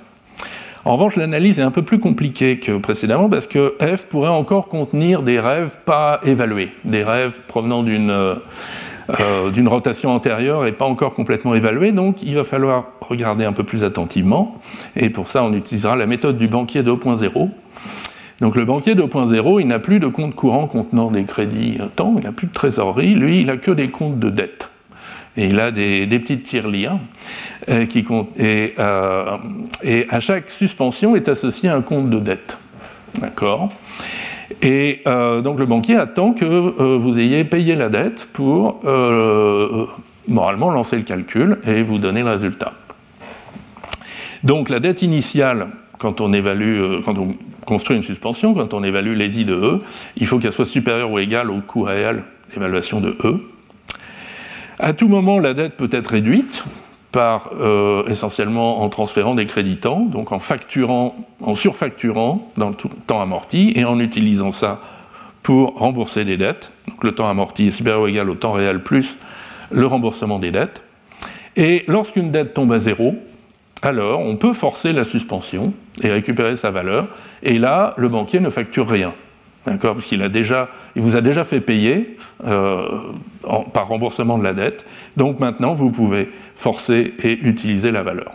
[0.83, 4.67] En revanche, l'analyse est un peu plus compliquée que précédemment parce que F pourrait encore
[4.67, 8.37] contenir des rêves pas évalués, des rêves provenant d'une
[9.19, 13.51] euh, d'une rotation antérieure et pas encore complètement évaluée, donc il va falloir regarder un
[13.51, 14.59] peu plus attentivement,
[14.95, 17.49] et pour ça on utilisera la méthode du banquier 2.0.
[18.39, 22.23] Donc le banquier 2.0, il n'a plus de compte courant contenant des crédits temps, il
[22.23, 24.69] n'a plus de trésorerie, lui il n'a que des comptes de dette.
[25.37, 26.99] Et il a des, petites tirelires
[27.69, 28.05] euh, qui
[28.37, 29.37] et, euh,
[29.83, 32.57] et à chaque suspension est associé un compte de dette.
[33.19, 33.69] D'accord?
[34.61, 36.45] Et euh, donc le banquier attend que
[36.97, 38.81] vous ayez payé la dette pour
[40.27, 42.73] moralement lancer le calcul et vous donner le résultat.
[44.43, 45.67] Donc la dette initiale,
[45.97, 49.81] quand on évalue, quand on construit une suspension, quand on évalue les I de E,
[50.17, 52.23] il faut qu'elle soit supérieure ou égale au coût réel
[52.53, 53.39] d'évaluation de E.
[54.83, 56.63] À tout moment, la dette peut être réduite,
[57.15, 62.75] euh, essentiellement en transférant des créditants, donc en facturant, en surfacturant dans le
[63.05, 64.81] temps amorti et en utilisant ça
[65.43, 66.71] pour rembourser des dettes.
[66.87, 69.19] Donc le temps amorti est supérieur ou égal au temps réel plus
[69.69, 70.81] le remboursement des dettes.
[71.55, 73.13] Et lorsqu'une dette tombe à zéro,
[73.83, 77.07] alors on peut forcer la suspension et récupérer sa valeur.
[77.43, 79.13] Et là, le banquier ne facture rien.
[79.65, 80.19] D'accord Parce qu'il
[80.95, 82.87] vous a déjà fait payer euh,
[83.73, 84.85] par remboursement de la dette.
[85.17, 88.33] Donc maintenant, vous pouvez forcer et utiliser la valeur.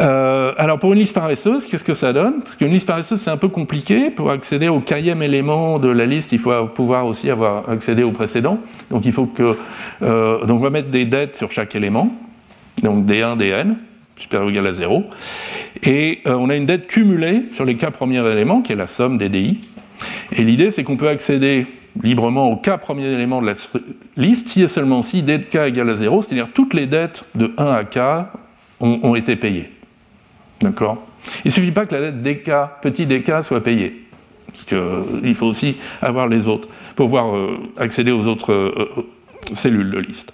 [0.00, 2.40] Euh, alors pour une liste paresseuse, qu'est-ce que ça donne?
[2.42, 4.10] Parce qu'une liste paresseuse, c'est un peu compliqué.
[4.10, 8.10] Pour accéder au quatrième élément de la liste, il faut pouvoir aussi avoir accédé au
[8.10, 8.58] précédent.
[8.90, 9.56] Donc il faut que,
[10.02, 12.14] euh, donc on va mettre des dettes sur chaque élément.
[12.82, 13.76] Donc D1, Dn
[14.16, 15.04] supérieur ou égal à 0.
[15.82, 18.86] Et euh, on a une dette cumulée sur les k premiers éléments, qui est la
[18.86, 19.60] somme des DI.
[20.32, 21.66] Et l'idée, c'est qu'on peut accéder
[22.02, 23.54] librement au k premier élément de la
[24.16, 27.24] liste si et seulement si d de k égale à 0, c'est-à-dire toutes les dettes
[27.34, 27.98] de 1 à k
[28.80, 29.70] ont, été payées.
[30.60, 31.06] D'accord?
[31.44, 32.50] Il ne suffit pas que la dette dk,
[32.82, 34.02] petit dk, soit payée.
[34.48, 38.74] Parce qu'il euh, faut aussi avoir les autres pour pouvoir euh, accéder aux autres
[39.54, 40.32] cellules de liste.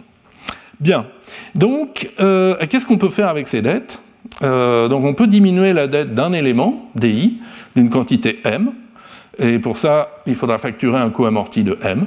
[0.83, 1.07] Bien.
[1.55, 4.01] Donc, euh, qu'est-ce qu'on peut faire avec ces dettes
[4.43, 7.39] euh, Donc, on peut diminuer la dette d'un élément, DI,
[7.77, 8.73] d'une quantité M.
[9.39, 12.07] Et pour ça, il faudra facturer un coût amorti de M.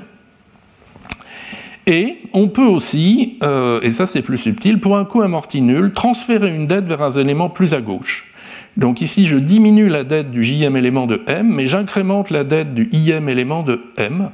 [1.87, 5.93] Et on peut aussi, euh, et ça c'est plus subtil, pour un coût amorti nul,
[5.93, 8.33] transférer une dette vers un élément plus à gauche.
[8.75, 12.73] Donc ici, je diminue la dette du JM élément de M, mais j'incrémente la dette
[12.73, 14.31] du IM élément de M.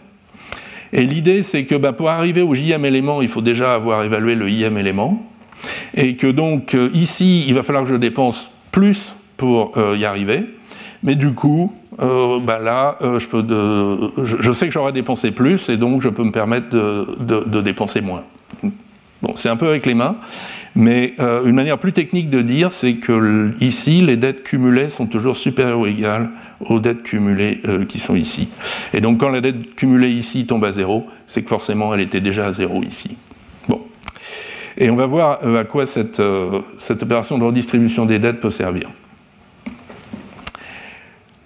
[0.93, 4.35] Et l'idée, c'est que bah, pour arriver au JM élément, il faut déjà avoir évalué
[4.35, 5.25] le IM élément.
[5.95, 10.05] Et que donc, euh, ici, il va falloir que je dépense plus pour euh, y
[10.05, 10.43] arriver.
[11.03, 16.09] Mais du coup, euh, bah, là, je, sais que j'aurai dépensé plus et donc je
[16.09, 18.23] peux me permettre de dépenser moins.
[19.21, 20.15] Bon, c'est un peu avec les mains.
[20.75, 25.05] Mais euh, une manière plus technique de dire, c'est que ici, les dettes cumulées sont
[25.05, 26.29] toujours supérieures ou égales
[26.61, 28.49] aux dettes cumulées euh, qui sont ici.
[28.93, 32.21] Et donc, quand la dette cumulée ici tombe à zéro, c'est que forcément, elle était
[32.21, 33.17] déjà à zéro ici.
[33.67, 33.81] Bon.
[34.77, 36.21] Et on va voir euh, à quoi cette,
[36.77, 38.89] cette opération de redistribution des dettes peut servir.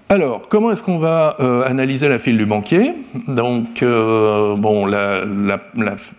[0.08, 2.94] Alors, comment est-ce qu'on va euh, analyser la file du banquier?
[3.28, 5.26] Donc, euh, bon, la,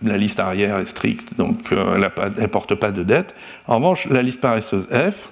[0.03, 3.33] liste arrière est stricte, donc euh, elle ne porte pas de dette.
[3.65, 5.29] En revanche, la liste paresseuse F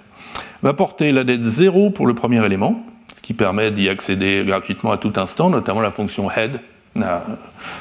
[0.64, 2.82] va porter la dette 0 pour le premier élément,
[3.14, 6.62] ce qui permet d'y accéder gratuitement à tout instant, notamment la fonction head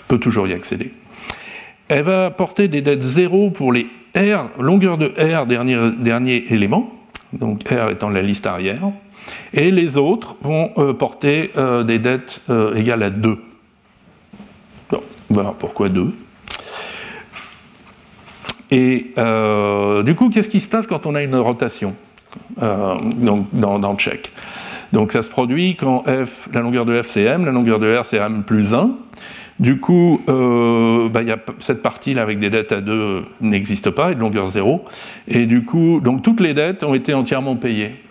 [0.09, 0.93] peut toujours y accéder.
[1.87, 6.93] Elle va porter des dettes 0 pour les R, longueur de R, dernier, dernier élément,
[7.33, 8.91] donc R étant la liste arrière,
[9.53, 13.39] et les autres vont euh, porter euh, des dettes euh, égales à 2.
[14.91, 15.01] Bon,
[15.31, 16.12] voilà pourquoi 2.
[18.70, 19.14] Et
[20.05, 21.95] du coup, qu'est-ce qui se passe quand on a une rotation?
[22.61, 24.33] Dans, dans check
[24.93, 27.97] donc ça se produit quand f, la longueur de f c'est m, la longueur de
[27.97, 28.91] r c'est m plus 1.
[29.61, 34.49] Du coup, a cette partie-là avec des dettes à 2 n'existe pas, et de longueur
[34.49, 34.85] 0.
[35.29, 38.03] Et du coup, donc toutes les dettes ont été entièrement payées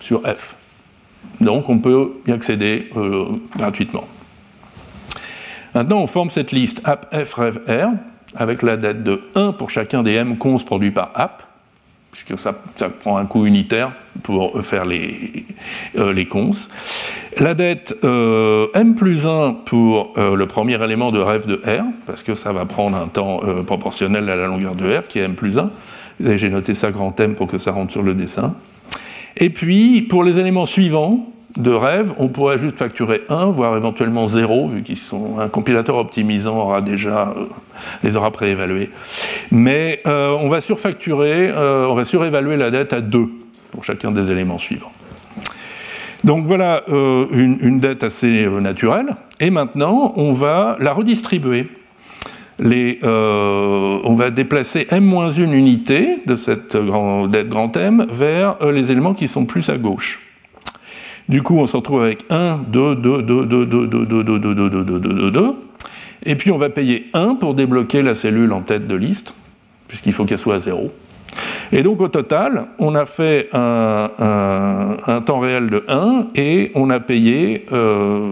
[0.00, 0.54] sur f.
[1.40, 3.26] Donc on peut y accéder euh,
[3.56, 4.06] gratuitement.
[5.74, 7.90] Maintenant, on forme cette liste app f r
[8.34, 11.42] avec la dette de 1 pour chacun des m cons produits par app
[12.10, 12.54] puisque ça,
[13.00, 13.92] prend un coût unitaire
[14.22, 15.44] pour faire les,
[15.98, 16.52] euh, cons.
[17.36, 22.22] La dette euh, m plus 1 pour le premier élément de rêve de R, parce
[22.22, 25.34] que ça va prendre un temps proportionnel à la longueur de R, qui est m
[25.34, 25.70] plus 1.
[26.20, 28.54] J'ai noté ça grand M pour que ça rentre sur le dessin.
[29.36, 34.26] Et puis, pour les éléments suivants, de rêve, on pourrait juste facturer 1, voire éventuellement
[34.26, 37.46] 0, vu qu'ils sont un compilateur optimisant aura déjà euh,
[38.02, 38.90] les aura préévalués.
[39.50, 43.26] Mais euh, on va surfacturer, euh, on va surévaluer la dette à 2
[43.70, 44.92] pour chacun des éléments suivants.
[46.24, 49.14] Donc voilà une, dette assez naturelle.
[49.38, 51.68] Et maintenant, on va la redistribuer.
[52.60, 56.76] On va déplacer m-1 unité de cette
[57.30, 60.20] dette grand M vers les éléments qui sont plus à gauche.
[61.28, 64.38] Du coup, on se retrouve avec 1, 2, 2, 2, 2, 2, 2, 2, 2,
[64.38, 65.54] 2, 2, 2, 2, 2, 2.
[66.24, 69.34] Et puis on va payer 1 pour débloquer la cellule en tête de liste,
[69.88, 70.92] puisqu'il faut qu'elle soit à 0.
[71.72, 77.00] Et donc au total, on a fait un temps réel de 1 et on a
[77.00, 78.30] payé euh,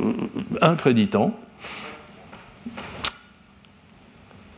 [0.63, 1.35] un créditant.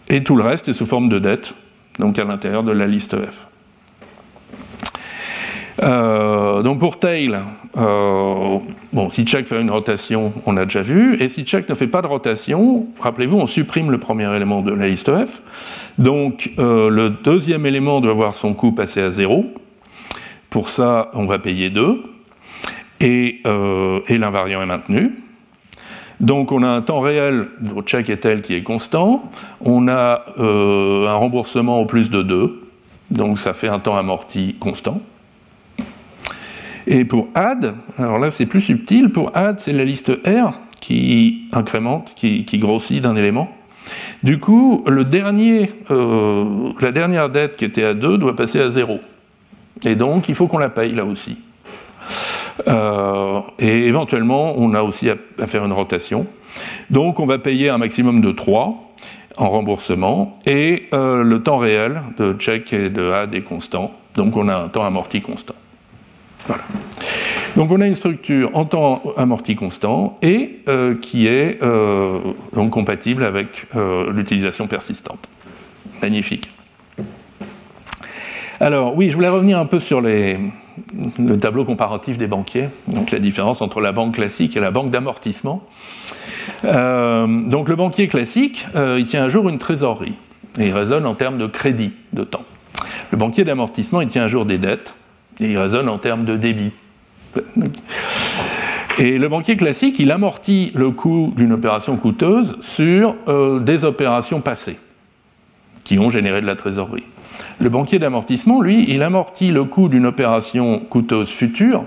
[0.08, 1.54] Et tout le reste est sous forme de dette,
[1.98, 3.48] donc à l'intérieur de la liste F.
[5.82, 7.36] Euh, donc pour tail,
[7.76, 8.58] euh,
[8.92, 11.86] bon, si check fait une rotation, on a déjà vu, et si check ne fait
[11.86, 15.42] pas de rotation, rappelez-vous, on supprime le premier élément de la liste F.
[15.98, 19.46] Donc euh, le deuxième élément doit avoir son coût passé à 0.
[20.48, 22.02] Pour ça, on va payer 2,
[23.00, 23.42] et,
[24.06, 25.12] et l'invariant est maintenu.
[26.20, 30.24] Donc on a un temps réel de check et tel qui est constant, on a
[30.38, 32.60] un remboursement au plus de 2,
[33.10, 35.02] donc ça fait un temps amorti constant.
[36.86, 40.54] Et pour add, alors là c'est plus subtil, pour add c'est la liste R
[40.86, 43.50] qui incrémente, qui, grossit d'un élément.
[44.22, 49.00] Du coup, euh, la dernière dette qui était à 2 doit passer à 0.
[49.84, 51.38] Et donc, il faut qu'on la paye là aussi.
[52.68, 56.26] Euh, et éventuellement, on a aussi à, faire une rotation.
[56.90, 58.92] Donc, on va payer un maximum de 3
[59.36, 60.38] en remboursement.
[60.46, 63.92] Et euh, le temps réel de check et de add est constant.
[64.14, 65.54] Donc, on a un temps amorti constant.
[67.56, 71.58] Donc on a une structure en temps amorti constant et euh, qui est
[72.70, 73.66] compatible avec
[74.12, 75.28] l'utilisation persistante.
[76.02, 76.50] Magnifique.
[78.60, 80.38] Alors oui, je voulais revenir un peu sur le
[81.40, 85.62] tableau comparatif des banquiers, donc la différence entre la banque classique et la banque d'amortissement.
[86.64, 90.16] donc le banquier classique, il tient à jour une trésorerie
[90.58, 92.44] et il raisonne en termes de crédit de temps.
[93.10, 94.94] Le banquier d'amortissement, il tient à jour des dettes
[95.40, 96.72] et il raisonne en termes de débit.
[98.98, 104.40] Et le banquier classique, il amortit le coût d'une opération coûteuse sur euh, des opérations
[104.40, 104.78] passées
[105.84, 107.04] qui ont généré de la trésorerie.
[107.60, 111.84] Le banquier d'amortissement, lui, il amortit le coût d'une opération coûteuse future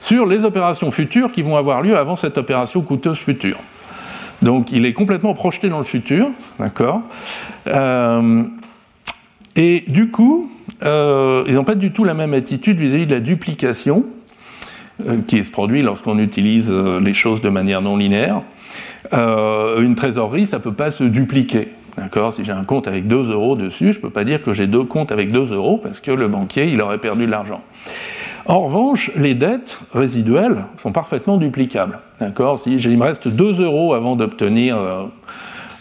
[0.00, 3.58] sur les opérations futures qui vont avoir lieu avant cette opération coûteuse future.
[4.42, 7.02] Donc il est complètement projeté dans le futur, d'accord
[7.66, 8.44] euh,
[9.54, 10.50] Et du coup,
[10.82, 14.06] euh, ils n'ont pas du tout la même attitude vis-à-vis de la duplication
[15.06, 18.42] euh, qui se produit lorsqu'on utilise les choses de manière non linéaire.
[19.12, 21.68] une trésorerie, ça ne peut pas se dupliquer.
[21.96, 24.52] D'accord si j'ai un compte avec 2 euros dessus, je ne peux pas dire que
[24.52, 27.62] j'ai deux comptes avec 2 euros parce que le banquier, il aurait perdu de l'argent.
[28.46, 31.98] En revanche, les dettes résiduelles sont parfaitement duplicables.
[32.20, 34.76] D'accord Si il me reste 2 euros avant d'obtenir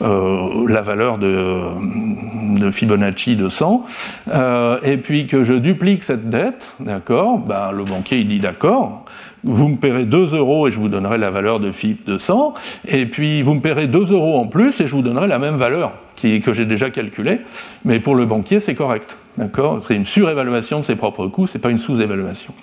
[0.02, 3.86] euh, la valeur de, Fibonacci de 100,
[4.30, 9.06] euh, et puis que je duplique cette dette, d'accord, ben, le banquier il dit d'accord,
[9.44, 12.54] vous me paierez 2 euros et je vous donnerai la valeur de FIB de 100,
[12.88, 15.56] et puis vous me paierez 2 euros en plus et je vous donnerai la même
[15.56, 17.40] valeur que j'ai déjà calculée,
[17.86, 19.82] mais pour le banquier c'est correct, d'accord?
[19.82, 22.54] C'est une surévaluation de ses propres coûts, c'est pas une sous-évaluation.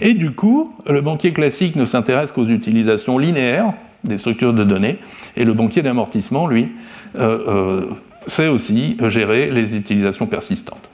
[0.00, 4.98] Et du coup, le banquier classique ne s'intéresse qu'aux utilisations linéaires, des structures de données.
[5.36, 6.68] Et le banquier d'amortissement, lui,
[7.16, 7.86] euh, euh,
[8.26, 10.88] sait aussi gérer les utilisations persistantes.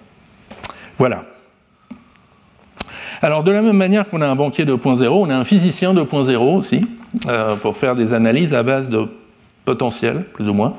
[0.98, 1.24] Voilà.
[3.22, 6.36] Alors de la même manière qu'on a un banquier 2.0, on a un physicien 2.0
[6.36, 6.82] aussi,
[7.28, 9.06] euh, pour faire des analyses à base de
[9.64, 10.74] potentiel, plus ou moins.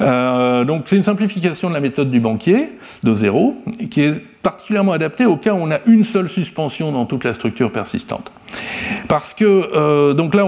[0.00, 2.72] Euh, donc c'est une simplification de la méthode du banquier
[3.02, 3.54] de zéro,
[3.90, 7.32] qui est particulièrement adaptée au cas où on a une seule suspension dans toute la
[7.32, 8.32] structure persistante.
[9.08, 10.44] Parce que, euh, donc là,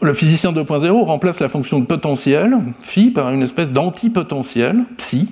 [0.00, 5.30] le physicien 2.0 remplace la fonction de potentiel, phi, par une espèce d'antipotentiel, psi,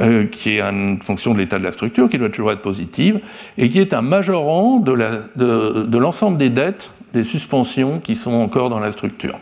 [0.00, 3.20] euh, qui est une fonction de l'état de la structure, qui doit toujours être positive,
[3.58, 8.78] et qui est un majorant de l'ensemble des dettes des suspensions qui sont encore dans
[8.78, 9.38] la structure.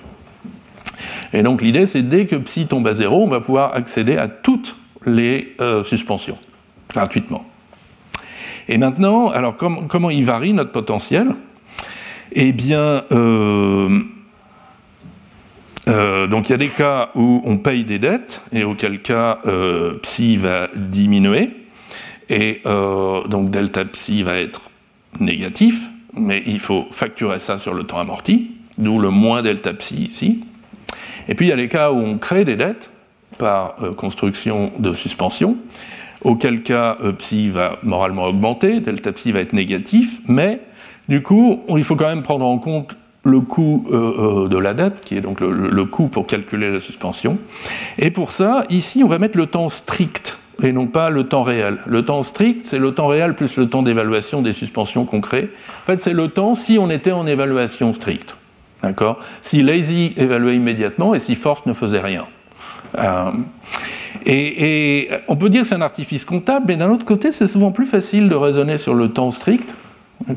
[1.33, 4.29] Et donc l'idée, c'est dès que psi tombe à zéro, on va pouvoir accéder à
[4.29, 6.39] toutes les euh, suspensions,
[6.93, 7.45] gratuitement.
[8.69, 11.35] Et maintenant, alors comment il varie notre potentiel?
[12.33, 13.89] Eh bien, euh,
[15.89, 19.41] euh, donc il y a des cas où on paye des dettes, et auquel cas
[20.03, 21.51] psi va diminuer,
[22.29, 24.71] et donc delta psi va être
[25.21, 29.97] négatif, mais il faut facturer ça sur le temps amorti, d'où le moins delta psi
[29.97, 30.45] ici.
[31.29, 32.91] Et puis il y a les cas où on crée des dettes
[33.39, 35.57] par euh, construction de suspension,
[36.23, 40.61] auquel cas euh, psi va moralement augmenter, delta psi va être négatif, mais
[41.09, 45.01] du coup, il faut quand même prendre en compte le coût euh, de la dette,
[45.01, 47.39] qui est donc le, coût pour calculer la suspension.
[47.99, 51.43] Et pour ça, ici, on va mettre le temps strict et non pas le temps
[51.43, 51.79] réel.
[51.87, 55.51] Le temps strict, c'est le temps réel plus le temps d'évaluation des suspensions crée.
[55.83, 58.37] En fait, c'est le temps si on était en évaluation stricte.
[59.43, 62.27] Si lazy évaluait immédiatement et si force ne faisait rien.
[62.99, 63.31] Euh,
[64.27, 67.73] et, on peut dire que c'est un artifice comptable, mais d'un autre côté, c'est souvent
[67.73, 69.75] plus facile de raisonner sur le temps strict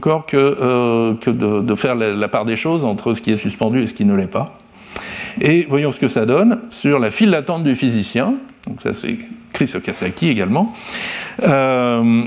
[0.01, 1.13] que, euh,
[1.61, 4.15] de, faire la, part des choses entre ce qui est suspendu et ce qui ne
[4.15, 4.57] l'est pas.
[5.39, 8.35] Et voyons ce que ça donne sur la file d'attente du physicien.
[8.67, 9.17] Donc ça, c'est
[9.53, 10.73] Chris Okasaki également.
[11.43, 12.23] Euh,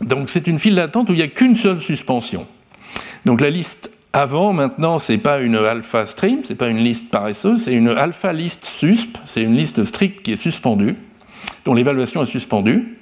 [0.00, 2.46] donc c'est une file d'attente où il n'y a qu'une seule suspension.
[3.26, 7.64] Donc la liste avant, maintenant, c'est pas une alpha stream, c'est pas une liste paresseuse,
[7.64, 10.96] c'est une alpha liste susp, c'est une liste stricte qui est suspendue,
[11.64, 12.98] dont l'évaluation est suspendue.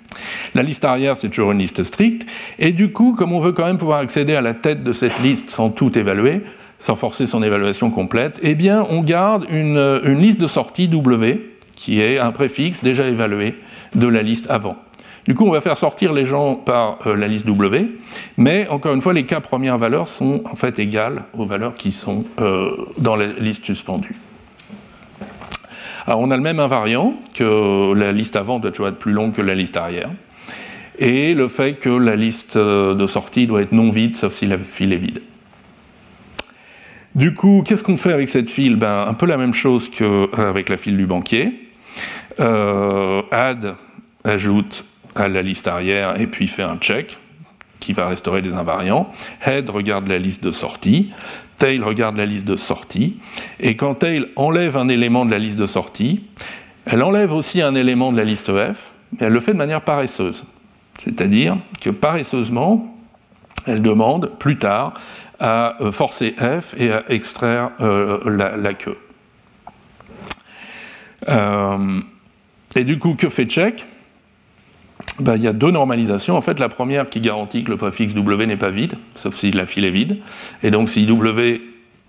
[0.55, 2.27] La liste arrière, c'est toujours une liste stricte.
[2.59, 5.19] Et du coup, comme on veut quand même pouvoir accéder à la tête de cette
[5.21, 6.43] liste sans tout évaluer,
[6.79, 11.57] sans forcer son évaluation complète, eh bien, on garde une, une liste de sortie W,
[11.77, 13.55] qui est un préfixe déjà évalué
[13.95, 14.77] de la liste avant.
[15.29, 17.93] Du coup, on va faire sortir les gens par euh, la liste W,
[18.39, 21.93] mais encore une fois, les cas premières valeurs sont en fait égales aux valeurs qui
[21.93, 24.17] sont euh, dans la liste suspendue.
[26.09, 29.35] Alors, on a le même invariant que la liste avant doit toujours être plus longue
[29.35, 30.09] que la liste arrière,
[30.99, 34.47] et le fait que la liste euh, de sortie doit être non vide, sauf si
[34.47, 35.21] la file est vide.
[37.15, 38.77] Du coup, qu'est-ce qu'on fait avec cette file?
[38.77, 41.69] Ben, Un peu la même chose qu'avec la file du banquier.
[42.39, 43.75] add
[44.25, 47.19] ajoute à la liste arrière et puis fait un check
[47.81, 49.11] qui va restaurer des invariants.
[49.45, 51.11] Head regarde la liste de sortie,
[51.59, 53.19] tail regarde la liste de sortie,
[53.61, 56.23] et quand tail enlève un élément de la liste de sortie,
[56.87, 59.83] elle enlève aussi un élément de la liste F, mais elle le fait de manière
[59.83, 60.45] paresseuse.
[60.99, 62.97] C'est-à-dire que paresseusement,
[63.67, 64.95] elle demande plus tard
[65.39, 68.97] à euh, forcer F et à extraire euh, la, queue.
[71.29, 72.01] Euh,
[72.75, 73.85] et du coup, que fait check?
[75.19, 76.37] Ben, il y a deux normalisations.
[76.37, 79.51] En fait, la première qui garantit que le préfixe W n'est pas vide, sauf si
[79.51, 80.19] la file est vide.
[80.63, 81.61] Et donc, si W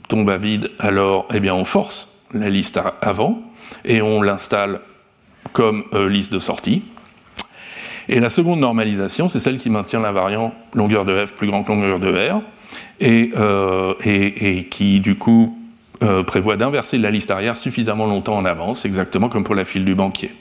[0.08, 3.42] tombe à vide, alors eh bien, on force la liste avant
[3.86, 4.82] et on l'installe
[5.54, 6.84] comme euh, liste de sortie.
[8.08, 11.72] Et la seconde normalisation, c'est celle qui maintient l'invariant longueur de f plus grand que
[11.72, 12.42] longueur de r,
[13.00, 13.94] et, euh,
[14.70, 15.58] qui du coup
[16.04, 19.86] euh, prévoit d'inverser la liste arrière suffisamment longtemps en avance, exactement comme pour la file
[19.86, 20.32] du banquier.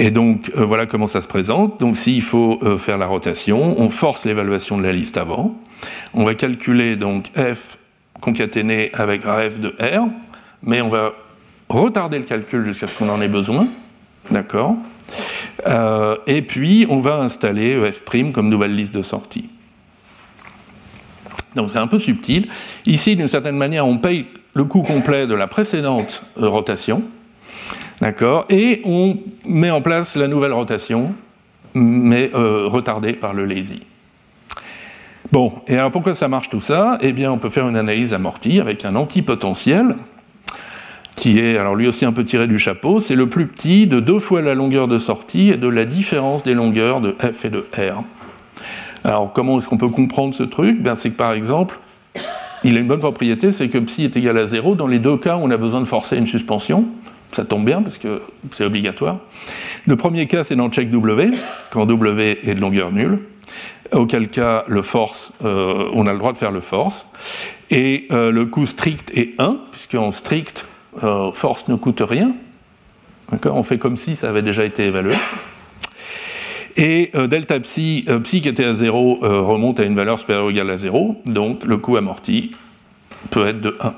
[0.00, 1.80] Et donc, euh, voilà comment ça se présente.
[1.80, 5.56] Donc, s'il faut euh, faire la rotation, on force l'évaluation de la liste avant.
[6.14, 7.78] On va calculer donc f
[8.20, 10.06] concaténé avec f de r,
[10.62, 11.14] mais on va
[11.68, 13.66] retarder le calcul jusqu'à ce qu'on en ait besoin.
[14.30, 14.76] D'accord?
[15.66, 19.50] Euh, Et puis, on va installer f' comme nouvelle liste de sortie.
[21.56, 22.46] Donc, c'est un peu subtil.
[22.86, 27.02] Ici, d'une certaine manière, on paye le coût complet de la précédente rotation
[28.00, 31.14] D'accord Et on met en place la nouvelle rotation,
[31.74, 33.82] mais euh, retardée par le lazy.
[35.32, 36.98] Bon, et alors pourquoi ça marche tout ça?
[37.02, 39.96] Eh bien, on peut faire une analyse amortie avec un antipotentiel,
[41.16, 43.98] qui est alors lui aussi un peu tiré du chapeau, c'est le plus petit de
[43.98, 47.50] deux fois la longueur de sortie et de la différence des longueurs de f et
[47.50, 48.02] de r.
[49.04, 50.80] Alors comment est-ce qu'on peut comprendre ce truc?
[50.80, 51.78] Ben, C'est que par exemple,
[52.64, 55.16] il a une bonne propriété, c'est que psi est égal à 0 dans les deux
[55.16, 56.86] cas on a besoin de forcer une suspension.
[57.32, 59.18] Ça tombe bien parce que c'est obligatoire.
[59.86, 61.30] Le premier cas, c'est dans check W,
[61.70, 63.20] quand W est de longueur nulle,
[63.92, 67.06] auquel cas le force, euh, on a le droit de faire le force.
[67.70, 70.66] Et euh, le coût strict est 1, puisqu'en strict,
[71.02, 72.32] euh, force ne coûte rien.
[73.44, 75.14] On fait comme si ça avait déjà été évalué.
[76.76, 80.50] Et delta psi, psi qui était à 0 euh, remonte à une valeur supérieure ou
[80.50, 82.52] égale à 0, donc le coût amorti
[83.30, 83.94] peut être de 1.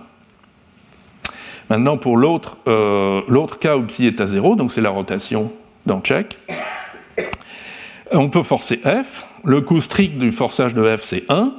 [1.70, 2.58] Maintenant, pour l'autre
[3.58, 5.52] cas où psi est à 0, donc c'est la rotation
[5.86, 6.36] dans check,
[8.12, 9.24] on peut forcer f.
[9.44, 11.52] Le coût strict du forçage de f, c'est 1,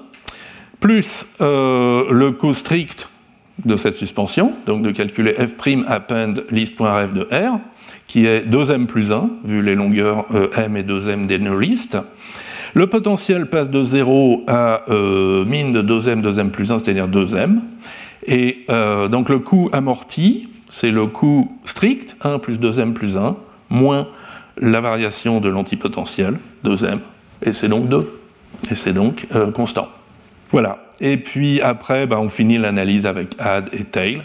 [0.80, 3.08] plus le coût strict
[3.66, 7.60] de cette suspension, donc de calculer f' append list.rf de r,
[8.08, 11.98] qui est 2m plus 1, vu les longueurs euh, m et 2m des nœuds list.
[12.74, 17.60] Le potentiel passe de 0 à euh, min de 2m, 2m plus 1, c'est-à-dire 2m.
[18.26, 23.36] Et euh, donc le coût amorti, c'est le coût strict, 1 plus 2m plus 1,
[23.70, 24.08] moins
[24.58, 27.00] la variation de l'antipotentiel, 2m,
[27.44, 28.20] et c'est donc 2.
[28.70, 29.88] Et c'est donc constant.
[30.52, 30.86] Voilà.
[31.00, 34.22] Et puis après, ben, on finit l'analyse avec add et tail.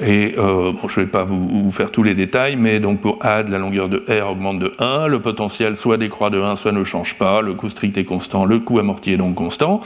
[0.00, 3.48] Et euh, je ne vais pas vous, faire tous les détails, mais donc pour add,
[3.48, 6.84] la longueur de R augmente de 1, le potentiel soit décroît de 1, soit ne
[6.84, 9.80] change pas, le coût strict est constant, le coût amorti est donc constant.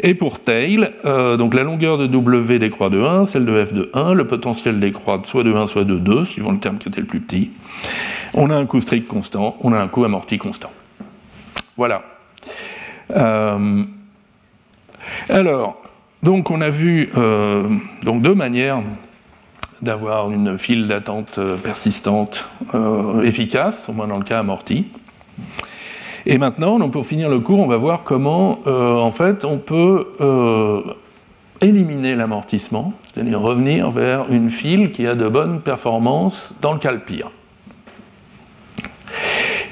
[0.00, 3.72] Et pour tail, euh, donc la longueur de W décroît de 1, celle de F
[3.72, 6.88] de 1, le potentiel décroît soit de 1, soit de 2, suivant le terme qui
[6.88, 7.50] était le plus petit.
[8.34, 10.72] On a un coût strict constant, on a un coût amorti constant.
[11.78, 12.02] Voilà.
[13.12, 13.82] Euh,
[15.30, 15.80] alors,
[16.22, 17.08] donc on a vu
[18.02, 18.82] donc deux manières
[19.84, 24.86] d'avoir une file d'attente euh, persistante euh, efficace, au moins dans le cas amorti.
[26.26, 30.06] Et maintenant, pour finir le cours, on va voir comment, euh, en fait, on peut
[31.60, 36.92] éliminer l'amortissement, c'est-à-dire revenir vers une file qui a de bonnes performances dans le cas
[36.92, 37.30] le pire.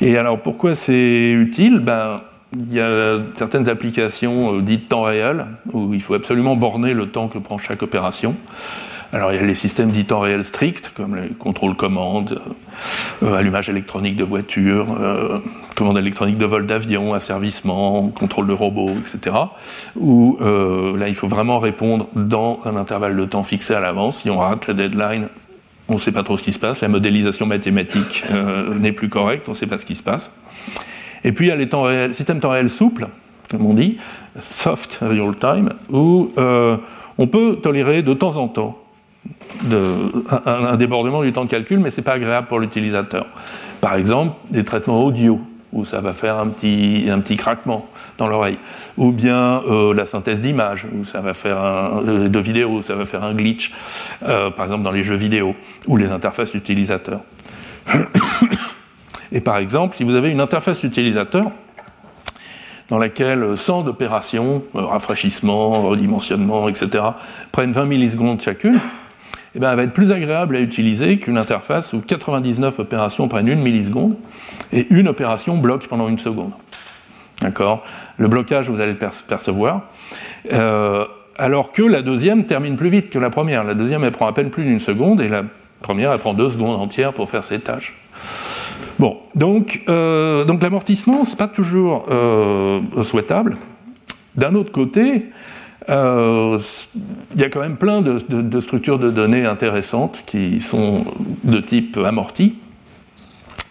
[0.03, 1.79] Et alors, pourquoi c'est utile?
[1.79, 2.21] Ben,
[2.55, 7.29] Il y a certaines applications dites temps réel, où il faut absolument borner le temps
[7.29, 8.37] que prend chaque opération.
[9.15, 12.41] Alors il y a les systèmes dits temps réel stricts, comme les contrôles commandes,
[13.23, 15.39] euh, allumage électronique de voitures, euh,
[15.77, 19.37] commande électronique de vol d'avion, asservissement, contrôle de robots, etc.
[19.97, 24.19] Où euh, là il faut vraiment répondre dans un intervalle de temps fixé à l'avance.
[24.19, 25.29] Si on rate la deadline,
[25.89, 28.25] on ne sait pas trop ce qui se passe, la modélisation mathématique
[28.79, 30.31] n'est plus correcte, on ne sait pas ce qui se passe.
[31.23, 33.09] Et puis il y a les temps réels, systèmes temps réel souples,
[33.51, 33.99] comme on dit,
[34.41, 36.33] soft real time, où
[37.19, 38.82] on peut tolérer de temps en temps
[40.47, 43.27] un, débordement du temps de calcul, mais ce n'est pas agréable pour l'utilisateur.
[43.81, 45.41] Par exemple, des traitements audio,
[45.73, 48.59] où ça va faire un petit, un petit craquement dans l'oreille.
[48.99, 52.95] Ou bien euh, la synthèse d'images, où ça va faire euh, de vidéo, où ça
[52.95, 53.73] va faire un glitch,
[54.23, 55.55] euh, par exemple dans les jeux vidéo,
[55.87, 57.23] ou les interfaces utilisateurs.
[59.33, 61.51] Et par exemple, si vous avez une interface utilisateur
[62.91, 67.03] dans laquelle 100 d'opérations, rafraîchissement, redimensionnement, etc.,
[67.51, 68.79] prennent 20 millisecondes chacune,
[69.55, 73.49] eh ben, elle va être plus agréable à utiliser qu'une interface où 99 opérations prennent
[73.49, 74.17] une milliseconde
[74.73, 76.53] et une opération bloque pendant une seconde.
[77.43, 77.85] D'accord?
[78.17, 79.83] Le blocage, vous allez le percevoir.
[80.53, 81.05] Euh,
[81.37, 83.65] alors que la deuxième termine plus vite que la première.
[83.65, 85.43] La deuxième, elle prend à peine plus d'une seconde et la
[85.83, 87.97] première, elle prend deux secondes entières pour faire ses tâches.
[88.99, 93.57] Bon, donc, euh, l'amortissement, c'est pas toujours euh, souhaitable.
[94.37, 95.27] D'un autre côté,
[95.89, 96.59] euh,
[97.35, 101.05] il y a quand même plein de, structures de données intéressantes qui sont
[101.45, 102.55] de type amorti.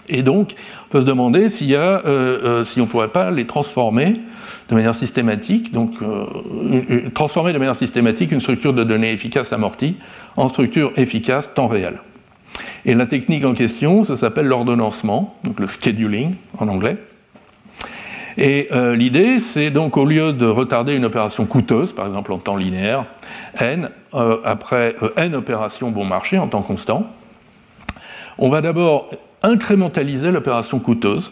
[0.10, 0.56] Et donc,
[0.88, 4.20] on peut se demander y a, euh, euh, si on ne pourrait pas les transformer
[4.70, 5.92] de manière systématique, donc
[7.14, 9.96] transformer de manière systématique une structure de données efficace amortie
[10.38, 12.00] en structure efficace temps réel.
[12.86, 16.98] Et la technique en question, ça s'appelle l'ordonnancement, donc le scheduling en anglais.
[18.38, 22.38] Et euh, l'idée, c'est donc au lieu de retarder une opération coûteuse, par exemple en
[22.38, 23.06] temps linéaire,
[23.60, 27.08] n, euh, après euh, n opérations bon marché en temps constant,
[28.38, 29.10] on va d'abord
[29.44, 31.32] incrémentaliser l'opération coûteuse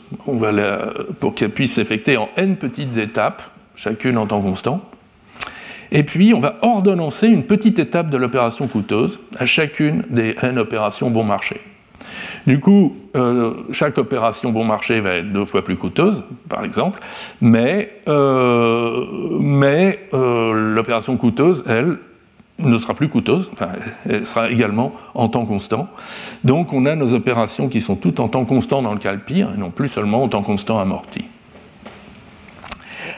[1.20, 3.44] pour qu'elle puisse s'effectuer en n petites étapes,
[3.76, 4.82] chacune en temps constant.
[5.92, 10.60] Et puis, on va ordonnancer une petite étape de l'opération coûteuse à chacune des n
[10.60, 11.62] opérations bon marché.
[12.48, 17.00] Du coup, euh, chaque opération bon marché va être deux fois plus coûteuse, par exemple,
[17.42, 19.06] mais, euh,
[20.14, 21.98] euh, l'opération coûteuse, elle,
[22.60, 23.70] ne sera plus coûteuse, enfin,
[24.10, 25.88] elle sera également en temps constant.
[26.44, 29.20] Donc on a nos opérations qui sont toutes en temps constant dans le cas le
[29.20, 31.26] pire, et non plus seulement en temps constant amorti.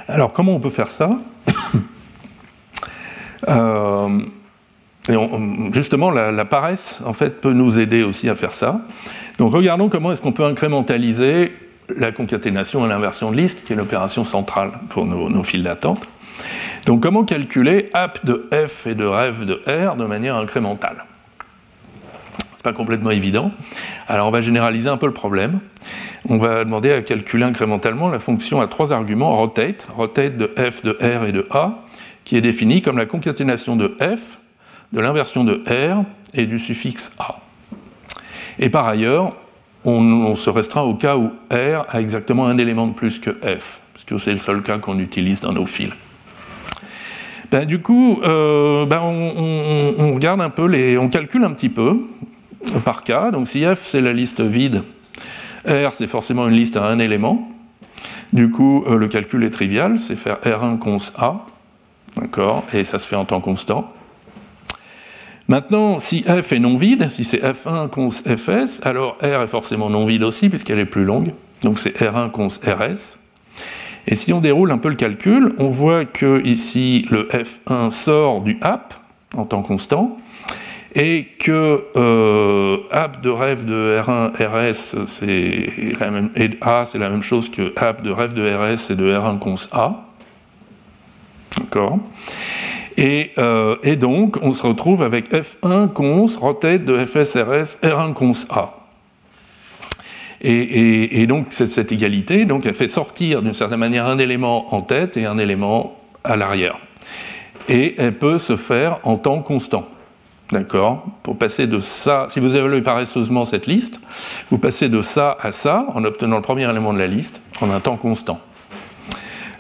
[0.08, 1.18] Alors comment on peut faire ça?
[5.74, 8.82] justement, la, paresse, en fait, peut nous aider aussi à faire ça.
[9.38, 11.54] Donc, regardons comment est-ce qu'on peut incrémentaliser
[11.98, 16.08] la concaténation et l'inversion de liste, qui est l'opération centrale pour nos, nos files d'attente.
[16.86, 21.06] Donc, comment calculer app de f et de ref de r de manière incrémentale?
[22.62, 23.52] C'est pas complètement évident.
[24.08, 25.62] Alors on va généraliser un peu le problème.
[26.30, 30.84] On va demander à calculer incrémentalement la fonction à trois arguments rotate, rotate de f,
[30.84, 31.80] de r et de a,
[32.24, 34.38] qui est définie comme la concaténation de f,
[34.92, 37.40] de l'inversion de r et du suffixe a.
[38.60, 39.34] Et par ailleurs,
[39.86, 43.80] on, se restreint au cas où R a exactement un élément de plus que F,
[43.94, 45.92] parce que c'est le seul cas qu'on utilise dans nos fils.
[47.50, 52.00] Ben, du coup, euh, ben, on, regarde un peu les, on calcule un petit peu
[52.86, 53.32] par cas.
[53.32, 54.84] Donc si F c'est la liste vide,
[55.68, 57.50] R c'est forcément une liste à un élément.
[58.32, 61.46] Du coup, euh, le calcul est trivial, c'est faire R1 cons A,
[62.16, 63.92] d'accord, et ça se fait en temps constant.
[65.52, 69.90] Maintenant, si f est non vide, si c'est f1 cons fs, alors r est forcément
[69.90, 73.18] non vide aussi puisqu'elle est plus longue, donc c'est r1 cons rs.
[74.08, 78.40] Et si on déroule un peu le calcul, on voit que ici le f1 sort
[78.40, 78.94] du app
[79.36, 80.16] en temps constant,
[80.96, 86.98] et que euh, app de rêve de R1 RS c'est la même, et A c'est
[86.98, 90.06] la même chose que app de rêve de RS et de R1 cons A.
[91.60, 92.00] D'accord?
[93.00, 98.78] Euh, et, donc, on se retrouve avec F1 cons rotate de FSRS R1 cons A.
[100.44, 105.16] Et, donc, cette égalité, donc, elle fait sortir d'une certaine manière un élément en tête
[105.16, 106.78] et un élément à l'arrière.
[107.70, 109.88] Et elle peut se faire en temps constant.
[110.52, 111.06] D'accord?
[111.24, 114.02] Pour passer de ça, si vous évaluez paresseusement cette liste,
[114.50, 117.70] vous passez de ça à ça en obtenant le premier élément de la liste en
[117.70, 118.42] un temps constant,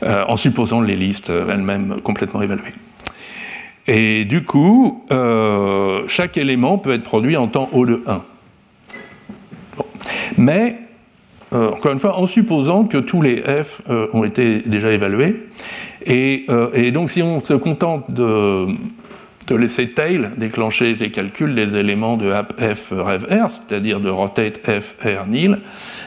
[0.03, 2.73] euh, en supposant les listes elles-mêmes complètement évaluées.
[3.87, 8.21] Et du coup, euh, chaque élément peut être produit en temps O de 1.
[10.37, 10.77] Mais,
[11.53, 15.47] euh, encore une fois, en supposant que tous les f euh, ont été déjà évalués,
[16.05, 16.45] et,
[16.91, 18.67] donc si on se contente de,
[19.55, 24.95] laisser tail déclencher les calculs des éléments de f rêve r, c'est-à-dire de rotate f
[25.03, 25.59] r nil,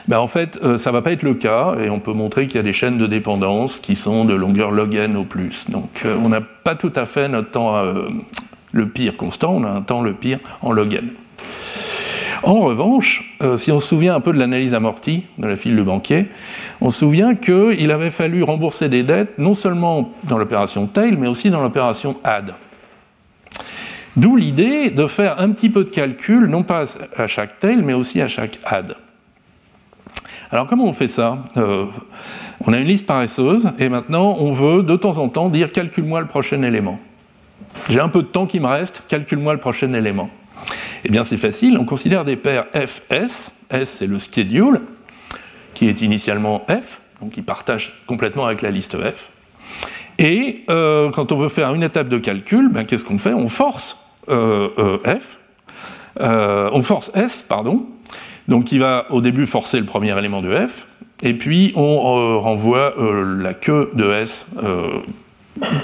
[0.08, 2.46] ben en fait euh, ça ne va pas être le cas et on peut montrer
[2.46, 5.70] qu'il y a des chaînes de dépendance qui sont de longueur log n au plus.
[5.70, 8.08] Donc euh, on n'a pas tout à fait notre temps euh,
[8.72, 11.10] le pire constant, on a un temps le pire en log n.
[12.42, 15.82] En revanche, si on se souvient un peu de l'analyse amortie de la file du
[15.82, 16.26] banquier,
[16.82, 21.26] on se souvient qu'il avait fallu rembourser des dettes non seulement dans l'opération tail, mais
[21.26, 22.52] aussi dans l'opération add.
[24.16, 26.84] D'où l'idée de faire un petit peu de calcul, non pas
[27.16, 28.94] à chaque tail, mais aussi à chaque add.
[30.50, 31.86] Alors comment on fait ça euh,
[32.66, 36.20] On a une liste paresseuse, et maintenant on veut de temps en temps dire calcule-moi
[36.20, 36.98] le prochain élément.
[37.88, 40.30] J'ai un peu de temps qui me reste, calcule-moi le prochain élément.
[41.04, 44.80] Eh bien c'est facile, on considère des paires FS, S c'est le schedule,
[45.72, 49.30] qui est initialement F, donc il partage complètement avec la liste F.
[50.18, 53.32] Et euh, quand on veut faire une étape de calcul, ben, qu'est-ce qu'on fait?
[53.32, 55.38] On force euh, F,
[56.20, 57.86] on force S, pardon,
[58.48, 60.86] donc qui va au début forcer le premier élément de F,
[61.22, 64.48] et puis on renvoie la queue de S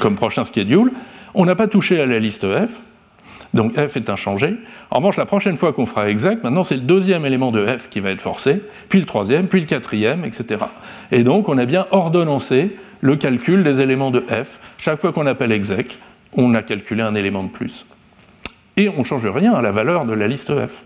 [0.01, 0.93] comme prochain schedule.
[1.35, 2.83] On n'a pas touché à la liste F,
[3.55, 4.57] donc F est inchangé.
[4.91, 7.89] En revanche, la prochaine fois qu'on fera exec, maintenant c'est le deuxième élément de F
[7.89, 10.65] qui va être forcé, puis le troisième, puis le quatrième, etc.
[11.13, 14.59] Et donc on a bien ordonnancé le calcul des éléments de F.
[14.77, 15.99] Chaque fois qu'on appelle exec,
[16.35, 17.87] on a calculé un élément de plus
[18.77, 20.83] et on ne change rien à la valeur de la liste F.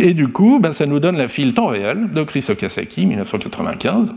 [0.02, 4.14] Et du coup, ben, ça nous donne la file temps réel de Chris Okasaki, 1995.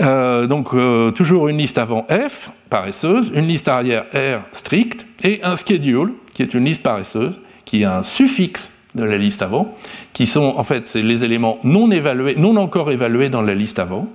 [0.00, 5.40] Euh, donc euh, toujours une liste avant F, paresseuse, une liste arrière R stricte, et
[5.42, 9.74] un schedule, qui est une liste paresseuse, qui est un suffixe de la liste avant,
[10.14, 14.08] qui sont en fait les éléments non évalués, non encore évalués dans la liste avant.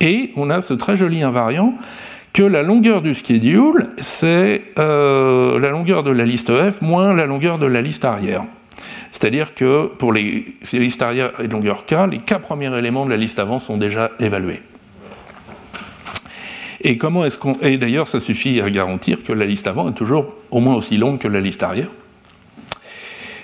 [0.00, 1.74] Et on a ce très joli invariant
[2.32, 7.26] que la longueur du schedule, c'est euh, la longueur de la liste F moins la
[7.26, 8.44] longueur de la liste arrière.
[9.12, 13.10] C'est-à-dire que pour les, listes arrière et de longueur K, les K premiers éléments de
[13.10, 14.62] la liste avant sont déjà évalués.
[16.82, 17.54] Et comment est-ce qu'on.
[17.62, 20.96] Et d'ailleurs, ça suffit à garantir que la liste avant est toujours au moins aussi
[20.96, 21.88] longue que la liste arrière.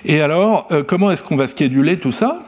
[0.05, 2.39] Et alors, euh, comment est-ce qu'on va scheduler tout ça?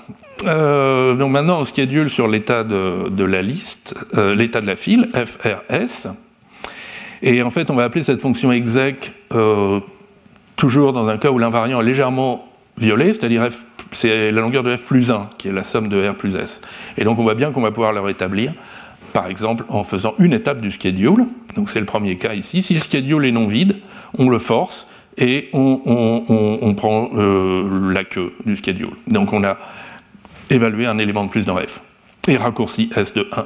[0.45, 6.07] Euh, Donc maintenant, on schedule sur l'état de, la liste, l'état de la file, FRS.
[7.21, 9.79] Et en fait, on va appeler cette fonction exec euh,
[10.55, 12.47] toujours dans un cas où l'invariant est légèrement
[12.77, 13.47] violé, c'est-à-dire
[13.91, 16.61] c'est la longueur de f plus 1, qui est la somme de r plus s.
[16.97, 18.53] Et donc on voit bien qu'on va pouvoir le rétablir,
[19.14, 21.26] par exemple en faisant une étape du schedule.
[21.56, 22.61] Donc c'est le premier cas ici.
[22.61, 23.77] Si le schedule est non vide,
[24.18, 24.88] on le force
[25.18, 28.89] et on, prend euh, la queue du schedule.
[29.07, 29.57] Donc on a
[30.49, 31.81] évalué un élément de plus dans f
[32.27, 33.45] et raccourci s de 1.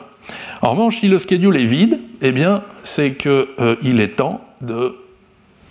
[0.61, 3.29] En revanche, si le schedule est vide, eh bien, c'est qu'il
[3.59, 4.95] euh, est temps de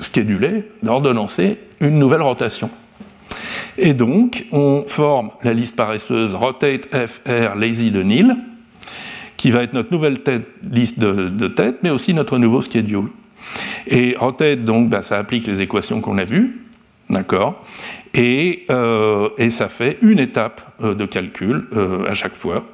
[0.00, 2.70] scheduler, d'ordonnancer une nouvelle rotation.
[3.78, 8.36] Et donc, on forme la liste paresseuse rotate FR lazy de Nil,
[9.36, 10.18] qui va être notre nouvelle
[10.70, 13.08] liste de, de têtes, mais aussi notre nouveau schedule.
[13.86, 16.66] Et rotate, donc, bah, ça applique les équations qu'on a vues,
[17.08, 17.64] d'accord?
[18.14, 22.64] Et, euh, et, ça fait une étape euh, de calcul euh, à chaque fois.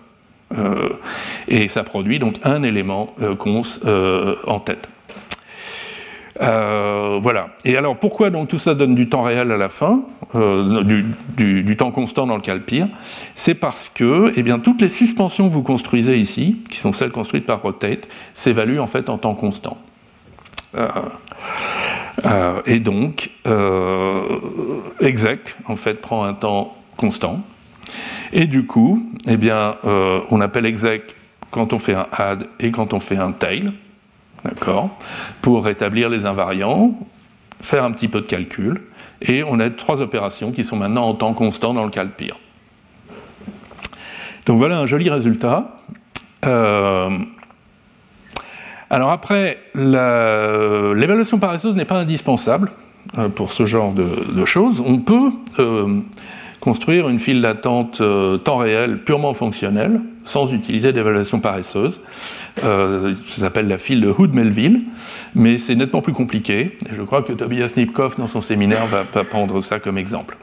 [1.48, 3.62] Et ça produit donc un élément cons
[4.46, 4.88] en tête.
[6.40, 7.50] Euh, voilà.
[7.64, 10.02] Et alors, pourquoi donc tout ça donne du temps réel à la fin,
[10.34, 10.82] euh,
[11.36, 12.88] du, temps constant dans le cas le pire
[13.34, 17.12] C'est parce que, eh bien, toutes les suspensions que vous construisez ici, qui sont celles
[17.12, 19.78] construites par Rotate, s'évaluent en fait en temps constant.
[20.76, 23.30] Euh, et donc,
[25.00, 27.40] exec en fait prend un temps constant.
[28.32, 29.76] Et du coup, eh bien,
[30.30, 31.14] on appelle exec
[31.52, 33.66] quand on fait un add et quand on fait un tail
[34.44, 34.90] d'accord,
[35.42, 36.94] pour rétablir les invariants,
[37.60, 38.82] faire un petit peu de calcul,
[39.22, 42.10] et on a trois opérations qui sont maintenant en temps constant dans le cas le
[42.10, 42.36] pire.
[44.46, 45.76] Donc voilà un joli résultat.
[46.44, 47.10] Euh,
[48.90, 52.70] alors après, l'évaluation paresseuse n'est pas indispensable
[53.18, 54.82] euh, pour ce genre de, choses.
[54.84, 56.00] On peut euh,
[56.64, 62.00] construire une file d'attente euh, temps réel purement fonctionnelle, sans utiliser d'évaluation paresseuse.
[62.64, 64.80] Euh, ça s'appelle la file de Hood-Melville,
[65.34, 66.78] mais c'est nettement plus compliqué.
[66.90, 70.38] Je crois que Tobias Nipkoff, dans son séminaire, va, prendre ça comme exemple.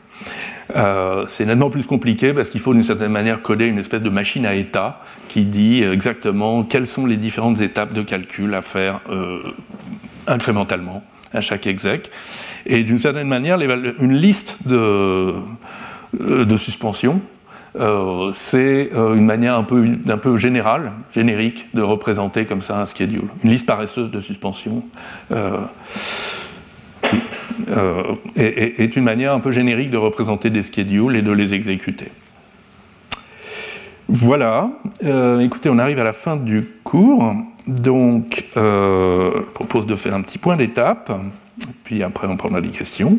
[0.76, 4.10] Euh, c'est nettement plus compliqué parce qu'il faut d'une certaine manière coder une espèce de
[4.12, 9.02] machine à état qui dit exactement quelles sont les différentes étapes de calcul à faire
[9.10, 9.40] euh,
[10.28, 11.04] incrémentalement
[11.34, 12.12] à chaque exec.
[12.68, 15.34] Et d'une certaine manière, une liste de,
[16.14, 17.22] de suspension,
[17.80, 23.30] euh, c'est euh, une manière un peu, générale, générique, de représenter comme ça un schedule.
[23.44, 24.84] Une liste paresseuse de suspension
[28.36, 32.10] est, une manière un peu générique de représenter des schedules et de les exécuter.
[34.10, 34.70] Voilà,
[35.40, 37.34] écoutez, on arrive à la fin du cours,
[37.66, 41.14] donc je propose de faire un petit point d'étape,
[41.86, 43.18] puis après on prendra des questions.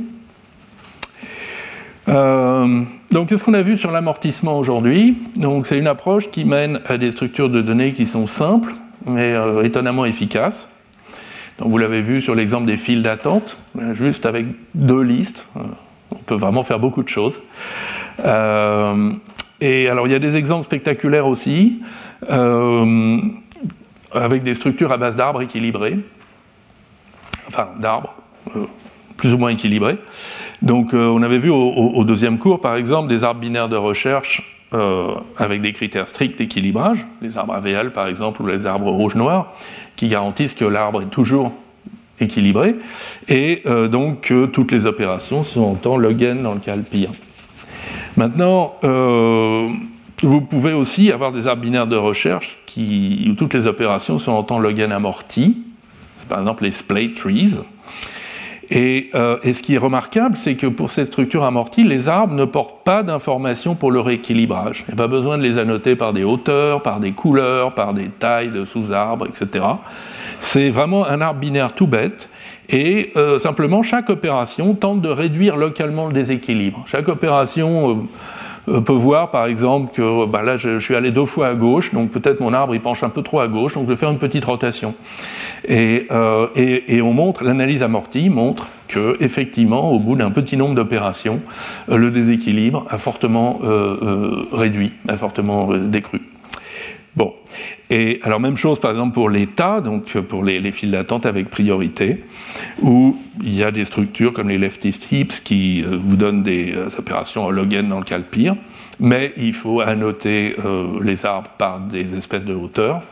[2.09, 6.81] Euh, donc, qu'est-ce qu'on a vu sur l'amortissement aujourd'hui Donc, c'est une approche qui mène
[6.87, 8.75] à des structures de données qui sont simples,
[9.07, 10.69] mais euh, étonnamment efficaces.
[11.59, 13.57] Donc, vous l'avez vu sur l'exemple des files d'attente,
[13.93, 15.61] juste avec deux listes, euh,
[16.11, 17.41] on peut vraiment faire beaucoup de choses.
[18.19, 21.81] et alors, il y a des exemples spectaculaires aussi,
[24.13, 25.99] avec des structures à base d'arbres équilibrés,
[27.49, 28.15] enfin d'arbres,
[29.17, 29.99] plus ou moins équilibrés.
[30.63, 34.61] Donc euh, on avait vu au, deuxième cours, par exemple, des arbres binaires de recherche
[34.73, 39.53] euh, avec des critères stricts d'équilibrage, les arbres AVL par exemple, ou les arbres rouge-noir,
[39.97, 41.53] qui garantissent que l'arbre est toujours
[42.21, 42.77] équilibré,
[43.29, 46.77] et euh, donc que toutes les opérations sont en temps log n dans le cas
[46.77, 47.11] le pire.
[48.17, 48.75] Maintenant,
[50.23, 54.33] vous pouvez aussi avoir des arbres binaires de recherche qui, où toutes les opérations sont
[54.33, 55.57] en temps log n amorti,
[56.17, 57.59] c'est par exemple les splay trees,
[58.75, 62.45] euh, et, ce qui est remarquable, c'est que pour ces structures amorties, les arbres ne
[62.45, 64.85] portent pas d'informations pour le rééquilibrage.
[64.89, 67.93] Il n'y a pas besoin de les annoter par des hauteurs, par des couleurs, par
[67.93, 69.65] des tailles de sous-arbres, etc.
[70.39, 72.29] C'est vraiment un arbre binaire tout bête.
[72.69, 76.85] Et euh, simplement, chaque opération tente de réduire localement le déséquilibre.
[76.87, 77.95] Chaque opération euh,
[78.67, 82.11] peut voir par exemple que bah là je, suis allé deux fois à gauche, donc
[82.11, 84.19] peut-être mon arbre il penche un peu trop à gauche, donc je vais faire une
[84.19, 84.95] petite rotation.
[85.67, 90.75] Et, euh, et, on montre, l'analyse amortie montre que effectivement, au bout d'un petit nombre
[90.75, 91.41] d'opérations,
[91.89, 96.21] euh, le déséquilibre a fortement euh, euh, réduit, a fortement décru.
[97.15, 97.35] Bon,
[97.91, 101.51] et alors même chose par exemple pour l'état, donc pour les, les files d'attente avec
[101.51, 102.25] priorité,
[102.81, 106.73] où il y a des structures comme les leftist heaps qui euh, vous donnent des
[106.75, 108.57] euh, opérations hologènes dans le cas le pire,
[109.03, 113.03] mais il faut annoter euh, les arbres par des espèces de hauteur.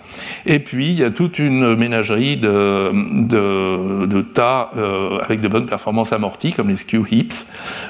[0.47, 2.93] Et puis il y a toute une ménagerie de,
[4.07, 7.47] de, tas euh, avec de bonnes performances amorties, comme les skew heaps,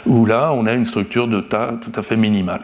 [0.07, 2.63] où là on a une structure de tas tout à fait minimale.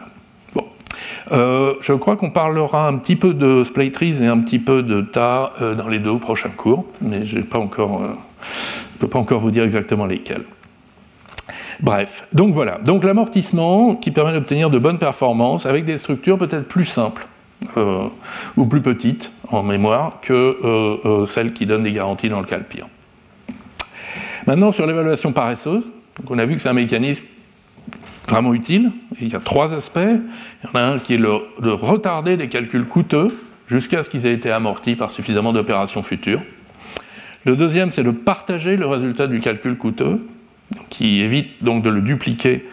[1.31, 4.83] Euh, je crois qu'on parlera un petit peu de splay trees et un petit peu
[4.83, 7.45] de tas euh, dans les deux prochains cours, mais je ne euh,
[8.99, 10.43] peux pas encore vous dire exactement lesquels.
[11.79, 12.79] Bref, donc voilà.
[12.83, 17.27] Donc l'amortissement qui permet d'obtenir de bonnes performances avec des structures peut-être plus simples
[17.75, 18.07] euh,
[18.55, 22.63] ou plus petites en mémoire que celles qui donnent des garanties dans le cas le
[22.63, 22.87] pire.
[24.47, 25.89] Maintenant sur l'évaluation paresseuse,
[26.19, 27.25] donc on a vu que c'est un mécanisme
[28.27, 28.91] vraiment utile.
[29.21, 29.99] il y a trois aspects.
[29.99, 33.29] Il y en a un qui est de retarder des calculs coûteux
[33.67, 36.41] jusqu'à ce qu'ils aient été amortis par suffisamment d'opérations futures.
[37.45, 40.25] Le deuxième, c'est de partager le résultat du calcul coûteux,
[40.89, 42.65] qui évite donc de le dupliquer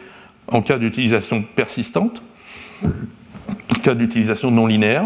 [0.48, 2.22] en cas d'utilisation persistante,
[2.84, 5.04] en cas d'utilisation non linéaire.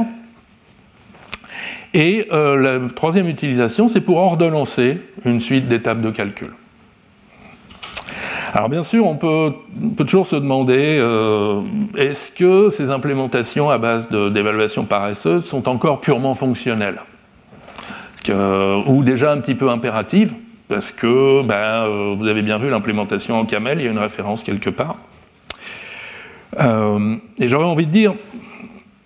[1.94, 6.50] Et la troisième utilisation, c'est pour ordonnancer une suite d'étapes de calcul.
[8.52, 9.52] Alors bien sûr, on peut,
[10.06, 11.60] toujours se demander, euh,
[11.96, 17.00] est-ce que ces implémentations à base d'évaluation paresseuse sont encore purement fonctionnelles?
[18.28, 20.34] Ou déjà un petit peu impératives
[20.68, 23.98] Parce que ben, euh, vous avez bien vu l'implémentation en camel, il y a une
[23.98, 24.96] référence quelque part.
[26.60, 28.14] Euh, et j'aurais envie de dire,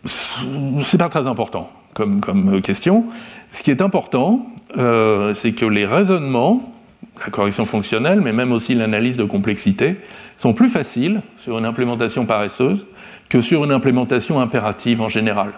[0.05, 3.05] c'est pas très important comme, comme, question.
[3.51, 4.47] Ce qui est important,
[4.77, 6.73] c'est que les raisonnements
[7.24, 9.97] la correction fonctionnelle, mais même aussi l'analyse de complexité,
[10.36, 12.86] sont plus faciles sur une implémentation paresseuse
[13.28, 15.53] que sur une implémentation impérative en général,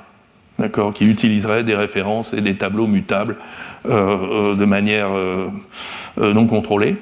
[0.95, 3.37] qui utiliserait des références et des tableaux mutables
[3.87, 5.49] euh, euh, de manière euh,
[6.17, 6.97] non contrôlée.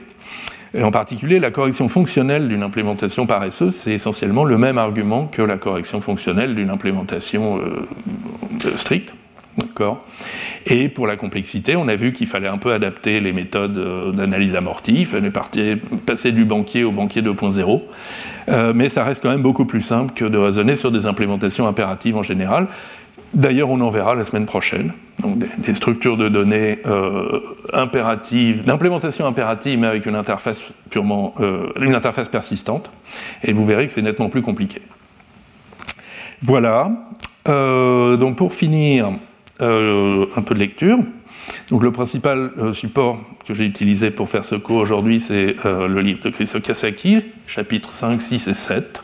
[0.75, 5.43] Et en particulier, la correction fonctionnelle d'une implémentation paresseuse, c'est essentiellement le même argument que
[5.43, 7.61] la correction fonctionnelle d'une implémentation
[8.77, 9.13] stricte.
[9.59, 10.05] D'accord
[10.67, 14.13] et pour la complexité, on a vu qu'il fallait un peu adapter les méthodes euh,
[14.13, 15.33] d'analyse amortie, il fallait
[16.07, 17.83] passer du banquier au banquier 2.0,
[18.49, 21.67] euh, mais ça reste quand même beaucoup plus simple que de raisonner sur des implémentations
[21.67, 22.69] impératives en général.
[23.35, 24.93] D'ailleurs, on en verra la semaine prochaine.
[25.21, 27.41] Donc, des, structures de données euh,
[27.73, 31.33] impératives, d'implémentation impérative, mais avec une interface purement,
[31.81, 32.91] une interface persistante.
[33.43, 34.83] Et vous verrez que c'est nettement plus compliqué.
[36.43, 36.93] Voilà.
[37.47, 39.13] donc, pour finir,
[39.61, 40.99] euh, un peu de lecture.
[41.69, 45.89] Donc le principal euh, support que j'ai utilisé pour faire ce cours aujourd'hui, c'est euh,
[45.89, 49.01] le livre de Chris Okasaki, chapitres 5, 6 et 7.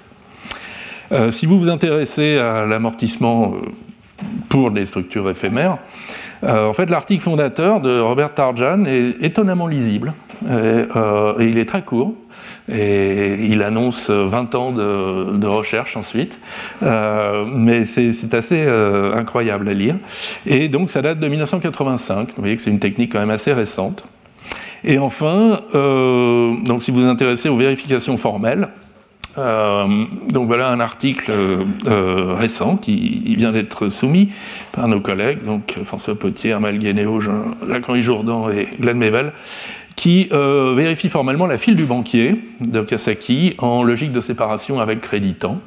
[1.30, 3.54] si vous vous intéressez à l'amortissement
[4.48, 5.78] pour des structures éphémères,
[6.42, 10.12] en fait l'article fondateur de Robert Tarjan est étonnamment lisible
[10.50, 10.84] et
[11.40, 12.14] il est très court.
[12.70, 16.38] Et il annonce 20 ans de, recherche ensuite.
[16.82, 19.96] Euh, mais c'est assez euh, incroyable à lire.
[20.46, 22.28] Et donc ça date de 1985.
[22.28, 24.04] Vous voyez que c'est une technique quand même assez récente.
[24.84, 28.68] Et enfin, euh, donc si vous vous intéressez aux vérifications formelles,
[29.36, 31.30] donc voilà un article
[31.86, 34.30] récent qui vient d'être soumis
[34.72, 37.20] par nos collègues, donc François Potier, Armel Guénéo,
[37.68, 39.32] Lacroix Jourdan et Glenn Mevel,
[39.98, 45.00] qui euh, vérifie formellement la file du banquier de Kasaki en logique de séparation avec
[45.00, 45.60] créditant.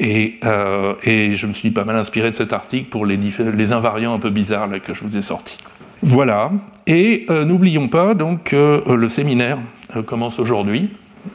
[0.00, 4.12] Et, euh, et, je me suis pas mal inspiré de cet article pour les, invariants
[4.12, 5.58] un peu bizarres que je vous ai sortis.
[6.02, 6.50] Voilà.
[6.88, 9.58] Et euh, n'oublions pas donc que le séminaire
[10.04, 10.90] commence aujourd'hui.